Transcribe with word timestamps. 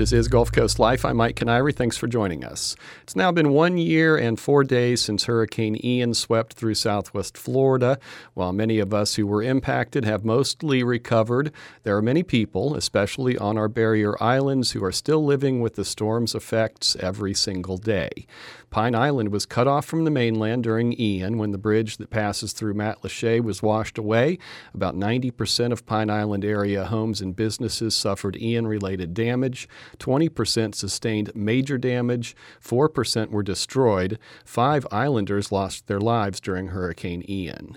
This 0.00 0.14
is 0.14 0.28
Gulf 0.28 0.50
Coast 0.50 0.78
Life. 0.78 1.04
I'm 1.04 1.18
Mike 1.18 1.36
Kiniry. 1.36 1.76
Thanks 1.76 1.98
for 1.98 2.06
joining 2.06 2.42
us. 2.42 2.74
It's 3.02 3.14
now 3.14 3.30
been 3.30 3.50
one 3.50 3.76
year 3.76 4.16
and 4.16 4.40
four 4.40 4.64
days 4.64 5.02
since 5.02 5.24
Hurricane 5.24 5.78
Ian 5.84 6.14
swept 6.14 6.54
through 6.54 6.76
southwest 6.76 7.36
Florida. 7.36 7.98
While 8.32 8.54
many 8.54 8.78
of 8.78 8.94
us 8.94 9.16
who 9.16 9.26
were 9.26 9.42
impacted 9.42 10.06
have 10.06 10.24
mostly 10.24 10.82
recovered, 10.82 11.52
there 11.82 11.98
are 11.98 12.00
many 12.00 12.22
people, 12.22 12.74
especially 12.74 13.36
on 13.36 13.58
our 13.58 13.68
barrier 13.68 14.16
islands, 14.22 14.70
who 14.70 14.82
are 14.82 14.90
still 14.90 15.22
living 15.22 15.60
with 15.60 15.74
the 15.74 15.84
storm's 15.84 16.34
effects 16.34 16.96
every 16.98 17.34
single 17.34 17.76
day. 17.76 18.26
Pine 18.70 18.94
Island 18.94 19.30
was 19.30 19.46
cut 19.46 19.66
off 19.66 19.84
from 19.84 20.04
the 20.04 20.12
mainland 20.12 20.62
during 20.62 20.92
Ian 20.98 21.38
when 21.38 21.50
the 21.50 21.58
bridge 21.58 21.96
that 21.96 22.08
passes 22.08 22.52
through 22.52 22.74
Matlacha 22.74 23.42
was 23.42 23.62
washed 23.62 23.98
away. 23.98 24.38
About 24.72 24.94
90% 24.94 25.72
of 25.72 25.86
Pine 25.86 26.08
Island 26.08 26.44
area 26.44 26.84
homes 26.84 27.20
and 27.20 27.34
businesses 27.34 27.96
suffered 27.96 28.36
Ian 28.36 28.68
related 28.68 29.12
damage. 29.12 29.68
20% 29.98 30.76
sustained 30.76 31.32
major 31.34 31.78
damage. 31.78 32.36
4% 32.64 33.30
were 33.30 33.42
destroyed. 33.42 34.20
Five 34.44 34.86
islanders 34.92 35.50
lost 35.50 35.88
their 35.88 36.00
lives 36.00 36.38
during 36.38 36.68
Hurricane 36.68 37.24
Ian. 37.28 37.76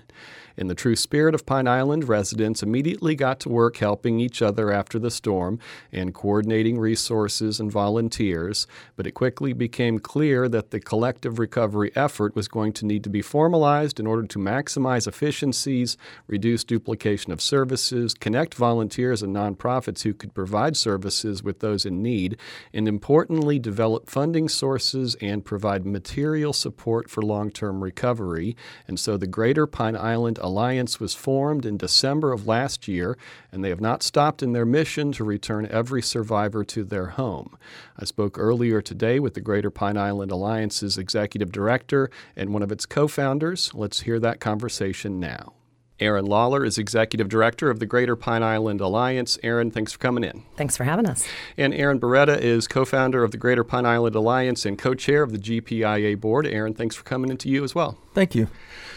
In 0.56 0.68
the 0.68 0.74
true 0.74 0.94
spirit 0.94 1.34
of 1.34 1.46
Pine 1.46 1.66
Island, 1.66 2.08
residents 2.08 2.62
immediately 2.62 3.16
got 3.16 3.40
to 3.40 3.48
work 3.48 3.78
helping 3.78 4.20
each 4.20 4.40
other 4.40 4.70
after 4.70 5.00
the 5.00 5.10
storm 5.10 5.58
and 5.90 6.14
coordinating 6.14 6.78
resources 6.78 7.58
and 7.58 7.72
volunteers, 7.72 8.68
but 8.94 9.04
it 9.04 9.12
quickly 9.12 9.52
became 9.52 9.98
clear 9.98 10.48
that 10.48 10.70
the 10.70 10.78
collective 10.78 11.40
recovery 11.40 11.90
effort 11.96 12.36
was 12.36 12.46
going 12.46 12.72
to 12.74 12.86
need 12.86 13.02
to 13.02 13.10
be 13.10 13.20
formalized 13.20 13.98
in 13.98 14.06
order 14.06 14.28
to 14.28 14.38
maximize 14.38 15.08
efficiencies, 15.08 15.96
reduce 16.28 16.62
duplication 16.62 17.32
of 17.32 17.40
services, 17.40 18.14
connect 18.14 18.54
volunteers 18.54 19.22
and 19.24 19.34
nonprofits 19.34 20.02
who 20.02 20.14
could 20.14 20.34
provide 20.34 20.76
services 20.76 21.42
with 21.42 21.58
those 21.58 21.84
in 21.84 22.00
need, 22.00 22.36
and 22.72 22.86
importantly, 22.86 23.58
develop 23.58 24.08
funding 24.08 24.48
sources 24.48 25.16
and 25.20 25.44
provide 25.44 25.84
material 25.84 26.52
support 26.52 27.10
for 27.10 27.22
long 27.22 27.50
term 27.50 27.82
recovery. 27.82 28.56
And 28.86 29.00
so 29.00 29.16
the 29.16 29.26
Greater 29.26 29.66
Pine 29.66 29.96
Island 29.96 30.38
Alliance 30.44 31.00
was 31.00 31.14
formed 31.14 31.64
in 31.64 31.76
December 31.76 32.32
of 32.32 32.46
last 32.46 32.86
year, 32.86 33.16
and 33.50 33.64
they 33.64 33.70
have 33.70 33.80
not 33.80 34.02
stopped 34.02 34.42
in 34.42 34.52
their 34.52 34.66
mission 34.66 35.10
to 35.12 35.24
return 35.24 35.66
every 35.70 36.02
survivor 36.02 36.62
to 36.64 36.84
their 36.84 37.06
home. 37.06 37.56
I 37.98 38.04
spoke 38.04 38.38
earlier 38.38 38.82
today 38.82 39.18
with 39.18 39.34
the 39.34 39.40
Greater 39.40 39.70
Pine 39.70 39.96
Island 39.96 40.30
Alliance's 40.30 40.98
executive 40.98 41.50
director 41.50 42.10
and 42.36 42.52
one 42.52 42.62
of 42.62 42.70
its 42.70 42.86
co 42.86 43.08
founders. 43.08 43.72
Let's 43.74 44.02
hear 44.02 44.20
that 44.20 44.38
conversation 44.38 45.18
now. 45.18 45.54
Aaron 46.00 46.26
Lawler 46.26 46.64
is 46.64 46.76
Executive 46.76 47.28
Director 47.28 47.70
of 47.70 47.78
the 47.78 47.86
Greater 47.86 48.16
Pine 48.16 48.42
Island 48.42 48.80
Alliance. 48.80 49.38
Aaron, 49.44 49.70
thanks 49.70 49.92
for 49.92 49.98
coming 49.98 50.24
in. 50.24 50.42
Thanks 50.56 50.76
for 50.76 50.82
having 50.82 51.06
us. 51.06 51.26
And 51.56 51.72
Aaron 51.72 52.00
Beretta 52.00 52.36
is 52.36 52.66
co 52.66 52.84
founder 52.84 53.22
of 53.22 53.30
the 53.30 53.38
Greater 53.38 53.62
Pine 53.62 53.86
Island 53.86 54.16
Alliance 54.16 54.66
and 54.66 54.76
co 54.76 54.94
chair 54.94 55.22
of 55.22 55.30
the 55.30 55.38
GPIA 55.38 56.20
board. 56.20 56.46
Aaron, 56.46 56.74
thanks 56.74 56.96
for 56.96 57.04
coming 57.04 57.30
into 57.30 57.48
you 57.48 57.62
as 57.62 57.74
well. 57.74 57.96
Thank 58.12 58.34
you. 58.34 58.48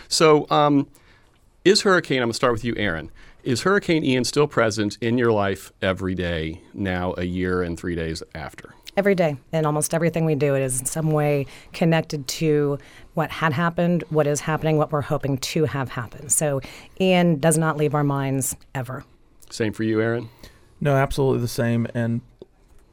So, 0.07 0.47
um, 0.49 0.87
is 1.67 1.81
Hurricane, 1.81 2.19
I'm 2.19 2.27
going 2.27 2.31
to 2.31 2.35
start 2.35 2.53
with 2.53 2.63
you, 2.63 2.73
Aaron. 2.77 3.11
Is 3.43 3.63
Hurricane 3.63 4.05
Ian 4.05 4.23
still 4.23 4.47
present 4.47 4.97
in 5.01 5.17
your 5.17 5.33
life 5.33 5.73
every 5.81 6.15
day 6.15 6.61
now, 6.73 7.13
a 7.17 7.25
year 7.25 7.61
and 7.61 7.77
three 7.77 7.93
days 7.93 8.23
after? 8.33 8.73
Every 8.95 9.15
day. 9.15 9.35
And 9.51 9.65
almost 9.65 9.93
everything 9.93 10.23
we 10.23 10.35
do, 10.35 10.55
it 10.55 10.61
is 10.61 10.79
in 10.79 10.85
some 10.85 11.11
way 11.11 11.45
connected 11.73 12.25
to 12.29 12.79
what 13.15 13.31
had 13.31 13.51
happened, 13.51 14.05
what 14.09 14.27
is 14.27 14.39
happening, 14.39 14.77
what 14.77 14.93
we're 14.93 15.01
hoping 15.01 15.39
to 15.39 15.65
have 15.65 15.89
happen. 15.89 16.29
So 16.29 16.61
Ian 17.01 17.37
does 17.37 17.57
not 17.57 17.75
leave 17.75 17.93
our 17.93 18.03
minds 18.03 18.55
ever. 18.73 19.03
Same 19.49 19.73
for 19.73 19.83
you, 19.83 19.99
Aaron? 19.99 20.29
No, 20.79 20.95
absolutely 20.95 21.41
the 21.41 21.49
same. 21.49 21.85
And 21.93 22.21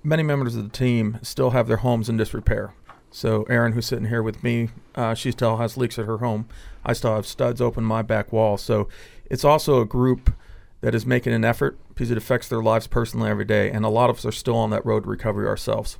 many 0.03 0.25
members 0.25 0.57
of 0.57 0.65
the 0.65 0.77
team 0.77 1.21
still 1.23 1.51
have 1.51 1.69
their 1.69 1.77
homes 1.79 2.09
in 2.09 2.17
disrepair. 2.17 2.75
So 3.13 3.45
Erin, 3.45 3.75
who's 3.75 3.87
sitting 3.87 4.07
here 4.07 4.25
with 4.25 4.43
me, 4.43 4.71
uh, 4.97 5.15
she 5.15 5.31
still 5.31 5.59
has 5.59 5.77
leaks 5.77 5.97
at 5.97 6.07
her 6.07 6.19
home. 6.19 6.49
I 6.85 6.93
still 6.93 7.15
have 7.15 7.27
studs 7.27 7.61
open 7.61 7.85
my 7.85 8.03
back 8.03 8.33
wall. 8.33 8.57
So 8.57 8.89
it's 9.31 9.45
also 9.45 9.81
a 9.81 9.87
group 9.87 10.33
that 10.81 10.95
is 10.95 11.07
making 11.07 11.33
an 11.33 11.45
effort 11.45 11.79
because 11.89 12.11
it 12.11 12.19
affects 12.19 12.49
their 12.49 12.63
lives 12.63 12.87
personally 12.87 13.31
every 13.31 13.45
day. 13.45 13.71
And 13.71 13.85
a 13.85 13.89
lot 13.89 14.11
of 14.11 14.17
us 14.17 14.27
are 14.27 14.33
still 14.33 14.57
on 14.57 14.71
that 14.71 14.85
road 14.85 15.05
to 15.05 15.09
recovery 15.11 15.47
ourselves. 15.47 15.99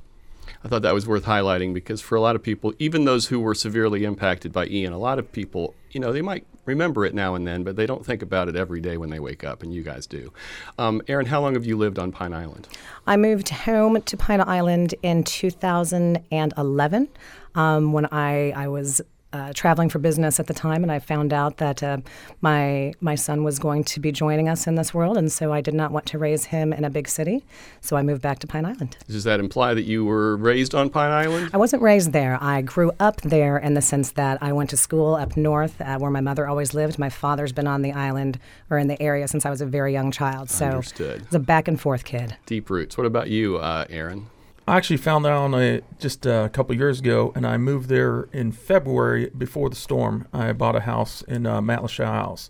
I 0.63 0.67
thought 0.67 0.83
that 0.83 0.93
was 0.93 1.07
worth 1.07 1.25
highlighting 1.25 1.73
because 1.73 2.01
for 2.01 2.15
a 2.15 2.21
lot 2.21 2.35
of 2.35 2.43
people, 2.43 2.73
even 2.79 3.05
those 3.05 3.27
who 3.27 3.39
were 3.39 3.55
severely 3.55 4.03
impacted 4.03 4.51
by 4.51 4.67
Ian, 4.67 4.93
a 4.93 4.97
lot 4.97 5.19
of 5.19 5.31
people, 5.31 5.73
you 5.91 5.99
know, 5.99 6.11
they 6.11 6.21
might 6.21 6.45
remember 6.65 7.05
it 7.05 7.13
now 7.13 7.35
and 7.35 7.47
then, 7.47 7.63
but 7.63 7.75
they 7.75 7.85
don't 7.85 8.05
think 8.05 8.21
about 8.21 8.49
it 8.49 8.55
every 8.55 8.81
day 8.81 8.97
when 8.97 9.09
they 9.09 9.19
wake 9.19 9.43
up, 9.43 9.63
and 9.63 9.73
you 9.73 9.83
guys 9.83 10.07
do. 10.07 10.33
Um, 10.77 11.01
Erin, 11.07 11.27
how 11.27 11.41
long 11.41 11.53
have 11.53 11.65
you 11.65 11.77
lived 11.77 11.99
on 11.99 12.11
Pine 12.11 12.33
Island? 12.33 12.67
I 13.07 13.17
moved 13.17 13.49
home 13.49 14.01
to 14.01 14.17
Pine 14.17 14.41
Island 14.41 14.95
in 15.03 15.23
2011 15.23 17.09
um, 17.55 17.93
when 17.93 18.05
I, 18.11 18.51
I 18.51 18.67
was 18.67 19.01
uh, 19.35 19.51
traveling 19.53 19.89
for 19.89 19.99
business 19.99 20.39
at 20.39 20.47
the 20.47 20.53
time, 20.53 20.81
and 20.81 20.91
I 20.91 20.99
found 20.99 21.33
out 21.33 21.57
that 21.57 21.83
uh, 21.83 21.97
my 22.41 22.93
my 23.01 23.15
son 23.15 23.43
was 23.43 23.59
going 23.59 23.83
to 23.83 23.99
be 23.99 24.11
joining 24.11 24.47
us 24.47 24.65
in 24.65 24.75
this 24.75 24.93
world, 24.93 25.17
and 25.17 25.31
so 25.31 25.51
I 25.51 25.61
did 25.61 25.73
not 25.73 25.91
want 25.91 26.05
to 26.07 26.17
raise 26.17 26.45
him 26.45 26.71
in 26.71 26.85
a 26.85 26.89
big 26.89 27.07
city, 27.07 27.43
so 27.81 27.97
I 27.97 28.01
moved 28.01 28.21
back 28.21 28.39
to 28.39 28.47
Pine 28.47 28.65
Island. 28.65 28.97
Does 29.07 29.25
that 29.25 29.39
imply 29.39 29.73
that 29.73 29.83
you 29.83 30.05
were 30.05 30.37
raised 30.37 30.73
on 30.73 30.89
Pine 30.89 31.11
Island? 31.11 31.49
I 31.53 31.57
wasn't 31.57 31.81
raised 31.81 32.13
there. 32.13 32.37
I 32.41 32.61
grew 32.61 32.91
up 32.99 33.21
there 33.21 33.57
in 33.57 33.73
the 33.73 33.81
sense 33.81 34.11
that 34.13 34.41
I 34.41 34.53
went 34.53 34.69
to 34.69 34.77
school 34.77 35.15
up 35.15 35.35
north, 35.35 35.81
uh, 35.81 35.97
where 35.97 36.11
my 36.11 36.21
mother 36.21 36.47
always 36.47 36.73
lived. 36.73 36.97
My 36.97 37.09
father's 37.09 37.51
been 37.51 37.67
on 37.67 37.81
the 37.81 37.91
island 37.91 38.39
or 38.69 38.77
in 38.77 38.87
the 38.87 39.01
area 39.01 39.27
since 39.27 39.45
I 39.45 39.49
was 39.49 39.61
a 39.61 39.65
very 39.65 39.91
young 39.91 40.11
child, 40.11 40.49
so 40.49 40.65
Understood. 40.67 41.21
I 41.21 41.25
was 41.25 41.35
a 41.35 41.39
back 41.39 41.67
and 41.67 41.79
forth 41.79 42.05
kid. 42.05 42.37
Deep 42.45 42.69
roots. 42.69 42.97
What 42.97 43.05
about 43.05 43.29
you, 43.29 43.57
uh, 43.57 43.85
Erin? 43.89 44.27
I 44.67 44.77
actually 44.77 44.97
found 44.97 45.27
out 45.27 45.43
on 45.43 45.53
a, 45.53 45.81
just 45.99 46.25
a 46.25 46.49
couple 46.51 46.75
years 46.75 46.99
ago, 46.99 47.31
and 47.35 47.45
I 47.45 47.57
moved 47.57 47.87
there 47.87 48.27
in 48.33 48.51
February 48.51 49.29
before 49.37 49.69
the 49.69 49.75
storm. 49.75 50.27
I 50.33 50.53
bought 50.53 50.75
a 50.75 50.81
house 50.81 51.21
in 51.21 51.45
uh, 51.45 51.61
House. 51.61 52.49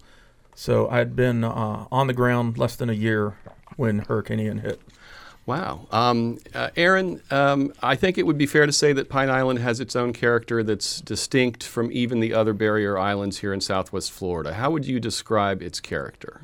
So 0.55 0.87
I'd 0.87 1.17
been 1.17 1.43
uh, 1.43 1.87
on 1.91 2.07
the 2.07 2.13
ground 2.13 2.57
less 2.57 2.77
than 2.77 2.89
a 2.89 2.93
year 2.93 3.37
when 3.75 3.99
Hurricane 3.99 4.39
Ian 4.39 4.59
hit. 4.59 4.79
Wow. 5.45 5.87
Um, 5.91 6.39
uh, 6.53 6.69
Erin, 6.77 7.21
um, 7.29 7.73
I 7.83 7.95
think 7.95 8.17
it 8.17 8.25
would 8.25 8.37
be 8.37 8.45
fair 8.45 8.65
to 8.65 8.71
say 8.71 8.93
that 8.93 9.09
Pine 9.09 9.29
Island 9.29 9.59
has 9.59 9.81
its 9.81 9.95
own 9.95 10.13
character 10.13 10.63
that's 10.63 11.01
distinct 11.01 11.63
from 11.63 11.91
even 11.91 12.21
the 12.21 12.33
other 12.33 12.53
barrier 12.53 12.97
islands 12.97 13.39
here 13.39 13.53
in 13.53 13.59
southwest 13.59 14.11
Florida. 14.11 14.53
How 14.53 14.71
would 14.71 14.87
you 14.87 15.01
describe 15.01 15.61
its 15.61 15.81
character? 15.81 16.41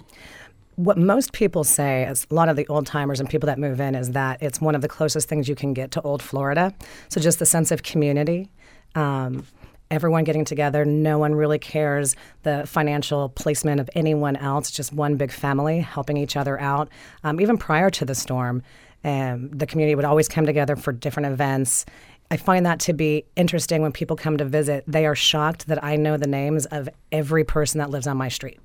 What 0.75 0.97
most 0.97 1.33
people 1.33 1.63
say, 1.63 2.05
as 2.05 2.25
a 2.31 2.33
lot 2.33 2.49
of 2.49 2.55
the 2.55 2.67
old 2.67 2.85
timers 2.85 3.19
and 3.19 3.29
people 3.29 3.47
that 3.47 3.59
move 3.59 3.79
in, 3.79 3.95
is 3.95 4.11
that 4.11 4.41
it's 4.41 4.61
one 4.61 4.75
of 4.75 4.81
the 4.81 4.87
closest 4.87 5.27
things 5.27 5.47
you 5.47 5.55
can 5.55 5.73
get 5.73 5.91
to 5.91 6.01
old 6.01 6.21
Florida. 6.21 6.73
So 7.09 7.19
just 7.19 7.39
the 7.39 7.45
sense 7.45 7.71
of 7.71 7.83
community. 7.83 8.49
Um, 8.95 9.45
everyone 9.91 10.23
getting 10.23 10.45
together. 10.45 10.85
No 10.85 11.19
one 11.19 11.35
really 11.35 11.59
cares 11.59 12.15
the 12.43 12.65
financial 12.65 13.29
placement 13.29 13.81
of 13.81 13.89
anyone 13.93 14.37
else, 14.37 14.71
just 14.71 14.93
one 14.93 15.17
big 15.17 15.31
family 15.31 15.81
helping 15.81 16.17
each 16.17 16.37
other 16.37 16.59
out. 16.59 16.89
Um, 17.23 17.41
even 17.41 17.57
prior 17.57 17.89
to 17.91 18.05
the 18.05 18.15
storm, 18.15 18.63
um, 19.03 19.49
the 19.49 19.65
community 19.65 19.95
would 19.95 20.05
always 20.05 20.29
come 20.29 20.45
together 20.45 20.77
for 20.77 20.93
different 20.93 21.27
events. 21.27 21.85
I 22.31 22.37
find 22.37 22.65
that 22.65 22.79
to 22.81 22.93
be 22.93 23.25
interesting 23.35 23.81
when 23.81 23.91
people 23.91 24.15
come 24.15 24.37
to 24.37 24.45
visit. 24.45 24.85
They 24.87 25.05
are 25.05 25.15
shocked 25.15 25.67
that 25.67 25.83
I 25.83 25.97
know 25.97 26.15
the 26.15 26.27
names 26.27 26.65
of 26.67 26.87
every 27.11 27.43
person 27.43 27.79
that 27.79 27.89
lives 27.89 28.07
on 28.07 28.15
my 28.15 28.29
street 28.29 28.59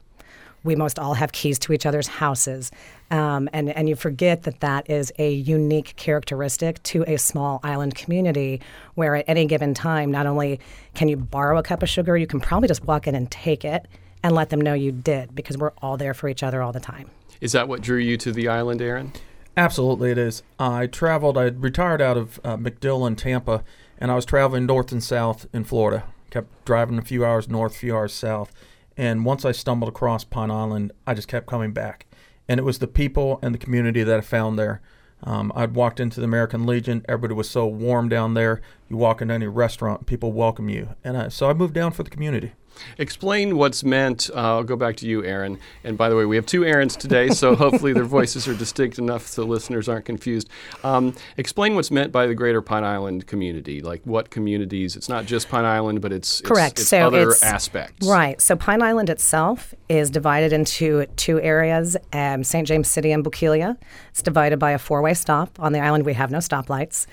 we 0.65 0.77
most 0.77 0.99
all 0.99 1.15
have 1.15 1.33
keys 1.33 1.59
to 1.61 1.73
each 1.73 1.87
other's 1.87 2.09
houses. 2.09 2.71
Um, 3.11 3.49
and, 3.53 3.71
and 3.71 3.89
you 3.89 3.95
forget 3.95 4.43
that 4.43 4.61
that 4.61 4.91
is 4.91 5.13
a 5.19 5.33
unique 5.33 5.95
characteristic 5.97 6.83
to 6.85 7.05
a 7.07 7.17
small 7.17 7.61
island 7.63 7.95
community 7.95 8.61
where 8.95 9.17
at 9.17 9.25
any 9.29 9.47
given 9.47 9.75
time, 9.75 10.11
not 10.11 10.27
only 10.27 10.61
can 10.95 11.09
you 11.09 11.17
borrow 11.17 11.59
a 11.59 11.63
cup 11.63 11.83
of 11.83 11.89
sugar, 11.89 12.17
you 12.17 12.27
can 12.27 12.41
probably 12.41 12.69
just 12.69 12.85
walk 12.85 13.07
in 13.07 13.15
and 13.15 13.31
take 13.31 13.65
it 13.65 13.87
and 14.23 14.35
let 14.35 14.51
them 14.51 14.61
know 14.61 14.75
you 14.75 14.91
did 14.91 15.35
because 15.35 15.57
we're 15.57 15.73
all 15.83 15.97
there 15.97 16.15
for 16.15 16.29
each 16.29 16.43
other 16.43 16.63
all 16.63 16.73
the 16.73 16.81
time. 16.81 17.11
Is 17.41 17.53
that 17.53 17.69
what 17.69 17.81
drew 17.81 17.99
you 17.99 18.17
to 18.19 18.33
the 18.33 18.49
island, 18.49 18.83
Aaron? 18.83 19.13
Absolutely, 19.57 20.11
it 20.11 20.19
is. 20.19 20.43
I 20.59 20.87
traveled, 20.87 21.39
I 21.39 21.45
retired 21.45 22.03
out 22.03 22.17
of 22.17 22.41
uh, 22.45 22.57
MacDill 22.57 23.07
and 23.07 23.17
Tampa, 23.17 23.63
and 23.99 24.11
I 24.11 24.15
was 24.15 24.25
traveling 24.25 24.67
north 24.67 24.93
and 24.93 25.03
south 25.03 25.47
in 25.53 25.65
Florida. 25.65 26.05
Kept 26.31 26.65
driving 26.65 26.99
a 26.99 27.03
few 27.03 27.25
hours 27.25 27.49
north, 27.49 27.77
a 27.77 27.79
few 27.79 27.97
hours 27.97 28.13
south 28.13 28.53
and 28.97 29.25
once 29.25 29.45
I 29.45 29.53
stumbled 29.53 29.89
across 29.89 30.25
Pine 30.25 30.51
Island, 30.51 30.93
I 31.07 31.15
just 31.15 31.29
kept 31.29 31.47
coming 31.47 31.73
back. 31.73 32.07
And 32.49 32.59
it 32.59 32.65
was 32.65 32.79
the 32.79 32.87
people 32.87 33.39
and 33.43 33.55
the 33.55 33.59
community 33.59 34.03
that 34.03 34.19
I 34.19 34.23
found 34.23 34.59
there. 34.59 34.81
Um, 35.23 35.51
I'd 35.55 35.75
walked 35.75 35.99
into 35.99 36.21
the 36.21 36.25
American 36.25 36.67
Legion. 36.67 37.05
Everybody 37.09 37.35
was 37.35 37.49
so 37.49 37.67
warm 37.67 38.09
down 38.09 38.35
there. 38.35 38.61
You 38.89 38.97
walk 38.97 39.21
into 39.21 39.35
any 39.35 39.47
restaurant, 39.47 40.07
people 40.07 40.33
welcome 40.33 40.69
you. 40.69 40.91
And 41.03 41.17
I, 41.17 41.29
so 41.29 41.49
I 41.51 41.55
moved 41.55 41.75
down 41.75 41.93
for 41.93 42.03
the 42.03 42.11
community. 42.11 42.53
Explain 42.99 43.57
what's 43.57 43.85
meant. 43.85 44.31
Uh, 44.35 44.57
I'll 44.57 44.65
go 44.65 44.77
back 44.77 44.97
to 44.97 45.07
you, 45.07 45.25
Aaron. 45.25 45.59
And 45.85 45.97
by 45.97 46.09
the 46.09 46.17
way, 46.17 46.25
we 46.25 46.37
have 46.37 46.47
two 46.47 46.65
Aarons 46.65 46.97
today, 46.97 47.29
so 47.29 47.55
hopefully 47.57 47.93
their 47.93 48.05
voices 48.05 48.47
are 48.49 48.55
distinct 48.55 48.99
enough 48.99 49.27
so 49.27 49.45
listeners 49.45 49.89
aren't 49.89 50.05
confused. 50.05 50.49
Um, 50.85 51.15
explain 51.37 51.75
what's 51.75 51.91
meant 51.91 52.13
by 52.13 52.27
the 52.27 52.35
Greater 52.35 52.63
Pine 52.63 52.85
Island 52.85 53.27
community. 53.27 53.81
Like 53.81 54.03
what 54.05 54.31
communities? 54.31 54.97
It's 54.97 55.09
not 55.09 55.27
just 55.27 55.49
Pine 55.49 55.65
Island, 55.65 56.01
but 56.01 56.13
it's, 56.13 56.41
it's 56.41 56.49
correct. 56.49 56.81
It's 56.81 56.89
so 56.89 57.07
other 57.07 57.35
aspects. 57.43 58.07
Right. 58.07 58.41
So 58.41 58.57
Pine 58.57 58.83
Island 58.83 59.11
itself 59.11 59.75
is 59.89 60.11
divided 60.11 60.53
into 60.53 61.07
two 61.17 61.41
areas: 61.41 61.97
um, 62.13 62.45
St. 62.45 62.67
James 62.67 62.91
City 62.91 63.13
and 63.13 63.25
Bokeelia. 63.25 63.77
It's 64.11 64.23
divided 64.23 64.59
by 64.59 64.73
a 64.73 64.79
four-way 64.79 65.15
stop. 65.15 65.59
On 65.59 65.73
the 65.73 65.81
island, 65.81 66.05
we 66.05 66.15
have 66.15 66.31
no 66.31 66.39
stoplights 66.39 67.07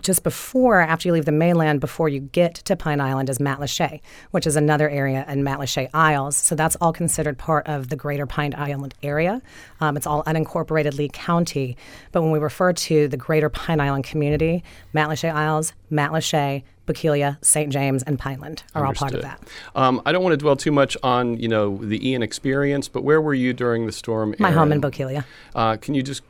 just 0.00 0.22
before, 0.22 0.80
after 0.80 1.08
you 1.08 1.12
leave 1.12 1.24
the 1.24 1.32
mainland, 1.32 1.80
before 1.80 2.08
you 2.08 2.20
get 2.20 2.54
to 2.54 2.76
Pine 2.76 3.00
Island, 3.00 3.28
is 3.28 3.38
Matlacha, 3.38 4.00
which 4.30 4.46
is 4.46 4.54
another 4.56 4.88
area 4.88 5.24
in 5.28 5.42
Matlacha 5.42 5.88
Isles. 5.92 6.36
So 6.36 6.54
that's 6.54 6.76
all 6.76 6.92
considered 6.92 7.36
part 7.36 7.66
of 7.66 7.88
the 7.88 7.96
Greater 7.96 8.26
Pine 8.26 8.54
Island 8.56 8.94
area. 9.02 9.42
Um, 9.80 9.96
it's 9.96 10.06
all 10.06 10.22
unincorporated 10.24 10.96
Lee 10.96 11.10
County. 11.12 11.76
But 12.12 12.22
when 12.22 12.30
we 12.30 12.38
refer 12.38 12.72
to 12.72 13.08
the 13.08 13.16
Greater 13.16 13.48
Pine 13.48 13.80
Island 13.80 14.04
community, 14.04 14.62
Matlacha 14.94 15.32
Isles, 15.32 15.72
Matlacha, 15.90 16.62
Bokeelia, 16.86 17.42
St. 17.44 17.72
James, 17.72 18.02
and 18.02 18.18
Pineland 18.18 18.64
are 18.74 18.84
Understood. 18.86 19.14
all 19.14 19.22
part 19.22 19.36
of 19.36 19.40
that. 19.40 19.48
Um, 19.78 20.02
I 20.04 20.12
don't 20.12 20.22
want 20.22 20.32
to 20.32 20.36
dwell 20.36 20.56
too 20.56 20.72
much 20.72 20.96
on 21.02 21.38
you 21.38 21.48
know 21.48 21.76
the 21.76 22.08
Ian 22.08 22.22
experience, 22.22 22.88
but 22.88 23.04
where 23.04 23.20
were 23.20 23.34
you 23.34 23.52
during 23.52 23.86
the 23.86 23.92
storm? 23.92 24.34
My 24.38 24.48
Aaron? 24.48 24.58
home 24.58 24.72
in 24.72 24.80
Bokeelia. 24.80 25.24
Uh, 25.54 25.76
can 25.76 25.94
you 25.94 26.02
just 26.02 26.22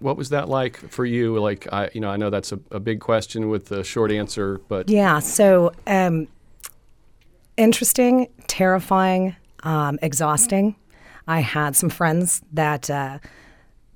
what 0.00 0.16
was 0.16 0.30
that 0.30 0.48
like 0.48 0.76
for 0.90 1.04
you? 1.04 1.38
Like, 1.38 1.66
I, 1.72 1.90
you 1.92 2.00
know, 2.00 2.10
I 2.10 2.16
know 2.16 2.30
that's 2.30 2.52
a, 2.52 2.60
a 2.70 2.80
big 2.80 3.00
question 3.00 3.48
with 3.48 3.72
a 3.72 3.82
short 3.84 4.12
answer, 4.12 4.60
but 4.68 4.88
Yeah. 4.88 5.18
So 5.18 5.72
um, 5.86 6.28
interesting, 7.56 8.28
terrifying, 8.46 9.36
um, 9.62 9.98
exhausting. 10.02 10.76
I 11.26 11.40
had 11.40 11.76
some 11.76 11.90
friends 11.90 12.42
that 12.52 12.88
uh, 12.88 13.18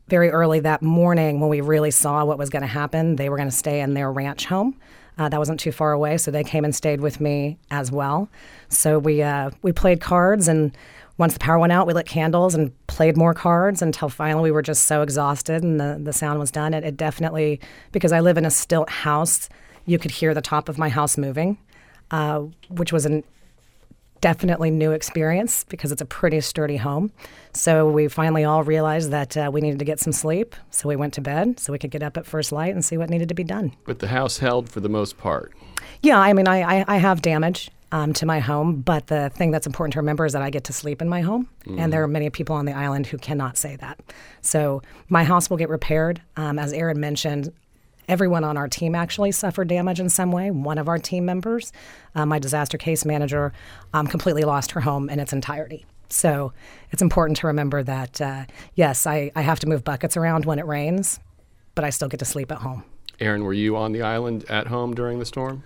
very 0.09 0.31
early 0.31 0.61
that 0.61 0.83
morning, 0.83 1.41
when 1.41 1.49
we 1.49 1.61
really 1.61 1.91
saw 1.91 2.25
what 2.25 2.37
was 2.37 2.51
going 2.51 2.63
to 2.63 2.69
happen, 2.69 3.17
they 3.17 3.31
were 3.31 3.37
going 3.37 3.49
to 3.49 3.57
stay 3.57 3.81
in 3.81 3.95
their 3.95 4.13
ranch 4.13 4.45
home. 4.45 4.79
Uh, 5.19 5.29
that 5.29 5.39
wasn't 5.39 5.61
too 5.61 5.73
far 5.73 5.93
away, 5.93 6.17
so 6.19 6.31
they 6.31 6.43
came 6.45 6.65
and 6.65 6.75
stayed 6.75 7.01
with 7.01 7.21
me 7.21 7.59
as 7.71 7.93
well. 7.93 8.29
So 8.69 8.99
we 8.99 9.23
uh, 9.23 9.51
we 9.61 9.73
played 9.73 10.01
cards, 10.01 10.49
and 10.49 10.77
once 11.23 11.35
the 11.35 11.39
power 11.39 11.57
went 11.57 11.73
out, 11.73 11.87
we 11.87 11.95
lit 11.95 12.05
candles 12.05 12.53
and 12.53 12.73
played 12.89 13.17
more 13.17 13.33
cards 13.33 13.81
until 13.81 14.09
finally 14.09 14.43
we 14.43 14.51
were 14.51 14.61
just 14.61 14.87
so 14.87 15.03
exhausted 15.03 15.63
and 15.63 15.79
the, 15.79 15.97
the 16.03 16.13
sound 16.13 16.41
was 16.41 16.51
done. 16.51 16.75
It, 16.75 16.83
it 16.83 16.97
definitely, 16.97 17.61
because 17.93 18.11
I 18.11 18.19
live 18.19 18.37
in 18.39 18.45
a 18.45 18.51
stilt 18.51 18.91
house, 18.91 19.49
you 19.87 20.01
could 20.01 20.11
hear 20.11 20.35
the 20.35 20.43
top 20.43 20.69
of 20.69 20.79
my 20.79 20.89
house 20.89 21.17
moving, 21.17 21.59
uh, 22.11 22.41
which 22.71 22.93
was 22.93 23.07
an 23.07 23.23
definitely 24.21 24.73
new 24.73 24.91
experience 24.91 25.63
because 25.69 25.93
it's 25.93 26.03
a 26.03 26.05
pretty 26.05 26.41
sturdy 26.41 26.77
home. 26.77 27.13
So 27.55 27.89
we 27.89 28.09
finally 28.09 28.43
all 28.43 28.65
realized 28.65 29.13
that 29.13 29.37
uh, 29.37 29.49
we 29.53 29.61
needed 29.61 29.79
to 29.79 29.85
get 29.85 30.01
some 30.01 30.13
sleep. 30.13 30.57
So 30.71 30.89
we 30.89 30.97
went 30.97 31.15
to 31.15 31.21
bed 31.21 31.61
so 31.61 31.73
we 31.73 31.79
could 31.79 31.93
get 31.93 32.03
up 32.03 32.17
at 32.17 32.27
first 32.27 32.51
light 32.51 32.75
and 32.75 32.85
see 32.85 32.97
what 32.97 33.11
needed 33.11 33.29
to 33.29 33.35
be 33.35 33.45
done. 33.45 33.77
but 33.85 34.01
the 34.01 34.09
house 34.09 34.39
held 34.39 34.69
for 34.69 34.81
the 34.81 34.89
most 34.89 35.19
part. 35.19 35.53
Yeah, 36.03 36.19
I 36.19 36.33
mean, 36.33 36.49
I, 36.49 36.81
I, 36.81 36.85
I 36.89 36.97
have 36.97 37.23
damage 37.23 37.71
um, 37.93 38.13
to 38.15 38.27
my 38.27 38.41
home, 38.41 38.81
but 38.81 39.07
the 39.07 39.31
thing 39.31 39.51
that's 39.51 39.67
important 39.67 39.93
to 39.93 39.99
remember 40.01 40.25
is 40.25 40.33
that 40.33 40.43
I 40.43 40.51
get 40.51 40.65
to 40.65 40.73
sleep 40.73 41.01
in 41.01 41.09
my 41.09 41.21
home. 41.21 41.49
And 41.79 41.93
there 41.93 42.03
are 42.03 42.09
many 42.09 42.31
people 42.31 42.57
on 42.57 42.65
the 42.65 42.73
island 42.73 43.07
who 43.07 43.19
cannot 43.19 43.57
say 43.57 43.77
that. 43.77 44.01
So 44.41 44.83
my 45.09 45.25
house 45.25 45.49
will 45.51 45.59
get 45.59 45.69
repaired. 45.69 46.21
Um, 46.37 46.59
as 46.59 46.73
Aaron 46.73 46.99
mentioned, 46.99 47.53
everyone 48.09 48.45
on 48.45 48.57
our 48.57 48.67
team 48.67 48.95
actually 48.95 49.31
suffered 49.31 49.69
damage 49.69 50.01
in 50.01 50.09
some 50.09 50.33
way. 50.33 50.51
One 50.51 50.79
of 50.79 50.89
our 50.89 50.99
team 50.99 51.25
members, 51.25 51.73
uh, 52.15 52.27
my 52.27 52.39
disaster 52.39 52.79
case 52.79 53.05
manager, 53.05 53.53
um, 53.93 54.07
completely 54.07 54.43
lost 54.43 54.73
her 54.73 54.81
home 54.81 55.09
in 55.11 55.21
its 55.21 55.33
entirety. 55.33 55.85
So 56.09 56.53
it's 56.91 57.03
important 57.03 57.37
to 57.39 57.47
remember 57.47 57.83
that, 57.83 58.21
uh, 58.21 58.45
yes, 58.75 59.07
I, 59.07 59.31
I 59.37 59.43
have 59.43 59.61
to 59.61 59.67
move 59.67 59.85
buckets 59.85 60.17
around 60.17 60.45
when 60.47 60.59
it 60.59 60.67
rains, 60.67 61.21
but 61.75 61.85
I 61.85 61.91
still 61.91 62.09
get 62.09 62.19
to 62.21 62.27
sleep 62.27 62.51
at 62.51 62.59
home. 62.59 62.85
Aaron, 63.21 63.45
were 63.45 63.53
you 63.53 63.77
on 63.77 63.93
the 63.93 64.03
island 64.03 64.45
at 64.51 64.67
home 64.67 64.95
during 64.95 65.19
the 65.19 65.25
storm? 65.25 65.63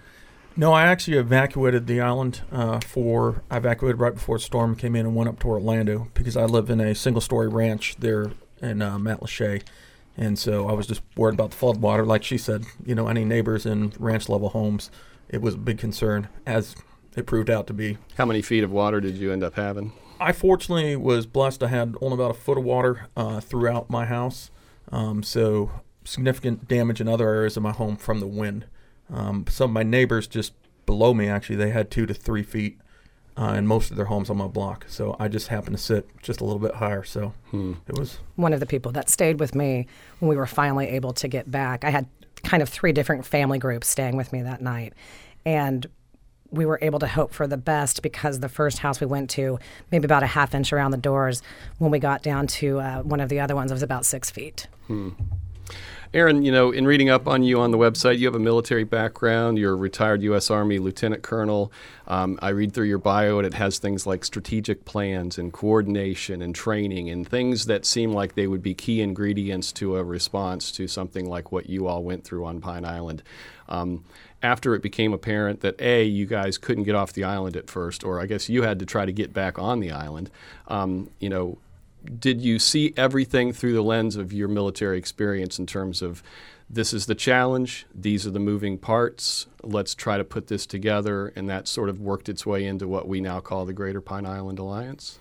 No, 0.58 0.72
I 0.72 0.84
actually 0.84 1.18
evacuated 1.18 1.86
the 1.86 2.00
island 2.00 2.40
uh, 2.50 2.80
for. 2.80 3.42
I 3.50 3.58
evacuated 3.58 4.00
right 4.00 4.14
before 4.14 4.38
the 4.38 4.44
storm 4.44 4.74
came 4.74 4.96
in 4.96 5.04
and 5.04 5.14
went 5.14 5.28
up 5.28 5.38
to 5.40 5.48
Orlando 5.48 6.08
because 6.14 6.34
I 6.34 6.46
live 6.46 6.70
in 6.70 6.80
a 6.80 6.94
single-story 6.94 7.48
ranch 7.48 7.96
there 7.98 8.32
in 8.62 8.80
uh, 8.80 8.96
Matlacha, 8.96 9.62
and 10.16 10.38
so 10.38 10.66
I 10.66 10.72
was 10.72 10.86
just 10.86 11.02
worried 11.14 11.34
about 11.34 11.50
the 11.50 11.56
flood 11.58 11.82
water. 11.82 12.06
Like 12.06 12.24
she 12.24 12.38
said, 12.38 12.64
you 12.86 12.94
know, 12.94 13.06
any 13.06 13.22
neighbors 13.22 13.66
in 13.66 13.92
ranch-level 13.98 14.48
homes, 14.48 14.90
it 15.28 15.42
was 15.42 15.54
a 15.54 15.58
big 15.58 15.76
concern, 15.76 16.28
as 16.46 16.74
it 17.14 17.26
proved 17.26 17.50
out 17.50 17.66
to 17.66 17.74
be. 17.74 17.98
How 18.16 18.24
many 18.24 18.40
feet 18.40 18.64
of 18.64 18.70
water 18.70 18.98
did 18.98 19.16
you 19.16 19.32
end 19.32 19.44
up 19.44 19.56
having? 19.56 19.92
I 20.18 20.32
fortunately 20.32 20.96
was 20.96 21.26
blessed. 21.26 21.62
I 21.62 21.68
had 21.68 21.96
only 22.00 22.14
about 22.14 22.30
a 22.30 22.40
foot 22.40 22.56
of 22.56 22.64
water 22.64 23.08
uh, 23.14 23.40
throughout 23.40 23.90
my 23.90 24.06
house, 24.06 24.50
um, 24.90 25.22
so 25.22 25.70
significant 26.02 26.66
damage 26.66 27.02
in 27.02 27.08
other 27.08 27.28
areas 27.28 27.58
of 27.58 27.62
my 27.62 27.72
home 27.72 27.96
from 27.96 28.20
the 28.20 28.26
wind. 28.26 28.64
Um, 29.12 29.44
some 29.48 29.70
of 29.70 29.74
my 29.74 29.82
neighbors 29.82 30.26
just 30.26 30.52
below 30.84 31.12
me 31.12 31.28
actually 31.28 31.56
they 31.56 31.70
had 31.70 31.90
two 31.90 32.06
to 32.06 32.14
three 32.14 32.44
feet 32.44 32.78
uh, 33.36 33.54
in 33.56 33.66
most 33.66 33.90
of 33.90 33.96
their 33.96 34.06
homes 34.06 34.30
on 34.30 34.36
my 34.36 34.46
block. 34.46 34.86
So 34.88 35.14
I 35.18 35.28
just 35.28 35.48
happened 35.48 35.76
to 35.76 35.82
sit 35.82 36.08
just 36.22 36.40
a 36.40 36.44
little 36.44 36.58
bit 36.58 36.76
higher. 36.76 37.04
So 37.04 37.34
it 37.88 37.98
was 37.98 38.18
one 38.36 38.52
of 38.52 38.60
the 38.60 38.66
people 38.66 38.92
that 38.92 39.10
stayed 39.10 39.40
with 39.40 39.54
me 39.54 39.86
when 40.20 40.28
we 40.28 40.36
were 40.36 40.46
finally 40.46 40.88
able 40.88 41.12
to 41.14 41.28
get 41.28 41.50
back. 41.50 41.84
I 41.84 41.90
had 41.90 42.06
kind 42.44 42.62
of 42.62 42.68
three 42.68 42.92
different 42.92 43.26
family 43.26 43.58
groups 43.58 43.88
staying 43.88 44.16
with 44.16 44.32
me 44.32 44.42
that 44.42 44.62
night. 44.62 44.94
And 45.44 45.86
we 46.50 46.64
were 46.64 46.78
able 46.80 46.98
to 47.00 47.06
hope 47.06 47.34
for 47.34 47.46
the 47.46 47.56
best 47.56 48.02
because 48.02 48.40
the 48.40 48.48
first 48.48 48.78
house 48.78 49.00
we 49.00 49.06
went 49.06 49.28
to, 49.30 49.58
maybe 49.90 50.04
about 50.04 50.22
a 50.22 50.26
half 50.26 50.54
inch 50.54 50.72
around 50.72 50.92
the 50.92 50.96
doors, 50.96 51.42
when 51.78 51.90
we 51.90 51.98
got 51.98 52.22
down 52.22 52.46
to 52.46 52.78
uh, 52.80 53.02
one 53.02 53.20
of 53.20 53.28
the 53.28 53.40
other 53.40 53.54
ones, 53.54 53.70
it 53.70 53.74
was 53.74 53.82
about 53.82 54.06
six 54.06 54.30
feet. 54.30 54.68
Aaron, 56.14 56.42
you 56.42 56.52
know, 56.52 56.70
in 56.70 56.86
reading 56.86 57.10
up 57.10 57.26
on 57.26 57.42
you 57.42 57.60
on 57.60 57.70
the 57.70 57.78
website, 57.78 58.18
you 58.18 58.26
have 58.26 58.34
a 58.34 58.40
military 58.40 58.84
background. 58.84 59.58
You're 59.58 59.72
a 59.72 59.76
retired 59.76 60.22
U.S. 60.22 60.50
Army 60.50 60.78
lieutenant 60.78 61.22
colonel. 61.22 61.72
Um, 62.06 62.38
I 62.40 62.50
read 62.50 62.72
through 62.72 62.86
your 62.86 62.98
bio, 62.98 63.38
and 63.38 63.46
it 63.46 63.54
has 63.54 63.78
things 63.78 64.06
like 64.06 64.24
strategic 64.24 64.84
plans 64.84 65.38
and 65.38 65.52
coordination 65.52 66.42
and 66.42 66.54
training 66.54 67.10
and 67.10 67.28
things 67.28 67.66
that 67.66 67.84
seem 67.84 68.12
like 68.12 68.34
they 68.34 68.46
would 68.46 68.62
be 68.62 68.74
key 68.74 69.00
ingredients 69.00 69.72
to 69.72 69.96
a 69.96 70.04
response 70.04 70.70
to 70.72 70.86
something 70.86 71.28
like 71.28 71.50
what 71.50 71.68
you 71.68 71.86
all 71.86 72.02
went 72.02 72.24
through 72.24 72.44
on 72.44 72.60
Pine 72.60 72.84
Island. 72.84 73.22
Um, 73.68 74.04
after 74.42 74.74
it 74.74 74.82
became 74.82 75.12
apparent 75.12 75.60
that 75.62 75.80
A, 75.80 76.04
you 76.04 76.24
guys 76.26 76.56
couldn't 76.56 76.84
get 76.84 76.94
off 76.94 77.12
the 77.12 77.24
island 77.24 77.56
at 77.56 77.68
first, 77.68 78.04
or 78.04 78.20
I 78.20 78.26
guess 78.26 78.48
you 78.48 78.62
had 78.62 78.78
to 78.78 78.86
try 78.86 79.04
to 79.04 79.12
get 79.12 79.32
back 79.32 79.58
on 79.58 79.80
the 79.80 79.90
island, 79.90 80.30
um, 80.68 81.10
you 81.18 81.28
know, 81.28 81.58
did 82.20 82.40
you 82.40 82.58
see 82.58 82.92
everything 82.96 83.52
through 83.52 83.72
the 83.72 83.82
lens 83.82 84.16
of 84.16 84.32
your 84.32 84.48
military 84.48 84.98
experience 84.98 85.58
in 85.58 85.66
terms 85.66 86.02
of 86.02 86.22
this 86.68 86.92
is 86.92 87.06
the 87.06 87.14
challenge, 87.14 87.86
these 87.94 88.26
are 88.26 88.30
the 88.30 88.40
moving 88.40 88.76
parts, 88.76 89.46
let's 89.62 89.94
try 89.94 90.18
to 90.18 90.24
put 90.24 90.48
this 90.48 90.66
together, 90.66 91.32
and 91.36 91.48
that 91.48 91.68
sort 91.68 91.88
of 91.88 92.00
worked 92.00 92.28
its 92.28 92.44
way 92.44 92.64
into 92.64 92.88
what 92.88 93.06
we 93.06 93.20
now 93.20 93.38
call 93.38 93.64
the 93.64 93.72
Greater 93.72 94.00
Pine 94.00 94.26
Island 94.26 94.58
Alliance? 94.58 95.20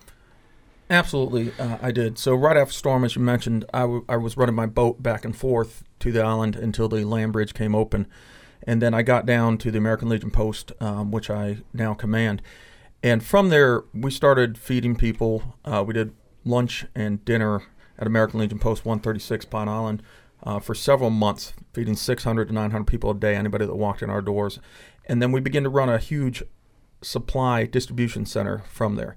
Absolutely, 0.90 1.52
uh, 1.58 1.78
I 1.80 1.92
did. 1.92 2.18
So 2.18 2.34
right 2.34 2.56
after 2.56 2.72
storm, 2.72 3.04
as 3.04 3.14
you 3.14 3.22
mentioned, 3.22 3.64
I, 3.72 3.80
w- 3.80 4.04
I 4.08 4.16
was 4.16 4.36
running 4.36 4.54
my 4.54 4.66
boat 4.66 5.02
back 5.02 5.24
and 5.24 5.36
forth 5.36 5.84
to 6.00 6.10
the 6.10 6.22
island 6.22 6.56
until 6.56 6.88
the 6.88 7.04
land 7.04 7.32
bridge 7.32 7.54
came 7.54 7.74
open, 7.74 8.08
and 8.64 8.82
then 8.82 8.94
I 8.94 9.02
got 9.02 9.24
down 9.24 9.58
to 9.58 9.70
the 9.70 9.78
American 9.78 10.08
Legion 10.08 10.30
post, 10.30 10.72
um, 10.80 11.12
which 11.12 11.30
I 11.30 11.58
now 11.72 11.94
command. 11.94 12.42
And 13.02 13.22
from 13.22 13.50
there, 13.50 13.84
we 13.94 14.10
started 14.10 14.58
feeding 14.58 14.96
people. 14.96 15.54
Uh, 15.64 15.84
we 15.86 15.94
did 15.94 16.12
lunch 16.46 16.86
and 16.94 17.24
dinner 17.24 17.62
at 17.98 18.06
American 18.06 18.40
Legion 18.40 18.58
Post 18.58 18.84
136 18.84 19.44
Pine 19.46 19.68
Island 19.68 20.02
uh, 20.42 20.60
for 20.60 20.74
several 20.74 21.10
months, 21.10 21.52
feeding 21.72 21.96
600 21.96 22.48
to 22.48 22.54
900 22.54 22.86
people 22.86 23.10
a 23.10 23.14
day, 23.14 23.34
anybody 23.34 23.66
that 23.66 23.74
walked 23.74 24.02
in 24.02 24.10
our 24.10 24.22
doors. 24.22 24.60
And 25.06 25.20
then 25.20 25.32
we 25.32 25.40
began 25.40 25.64
to 25.64 25.68
run 25.68 25.88
a 25.88 25.98
huge 25.98 26.42
supply 27.02 27.64
distribution 27.64 28.26
center 28.26 28.62
from 28.68 28.96
there. 28.96 29.16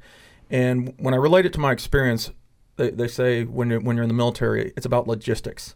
And 0.49 0.93
when 0.97 1.13
I 1.13 1.17
relate 1.17 1.45
it 1.45 1.53
to 1.53 1.59
my 1.59 1.71
experience, 1.71 2.31
they, 2.77 2.89
they 2.89 3.07
say 3.07 3.43
when 3.43 3.69
you're, 3.69 3.79
when 3.79 3.95
you're 3.95 4.03
in 4.03 4.09
the 4.09 4.15
military, 4.15 4.73
it's 4.75 4.85
about 4.85 5.07
logistics. 5.07 5.75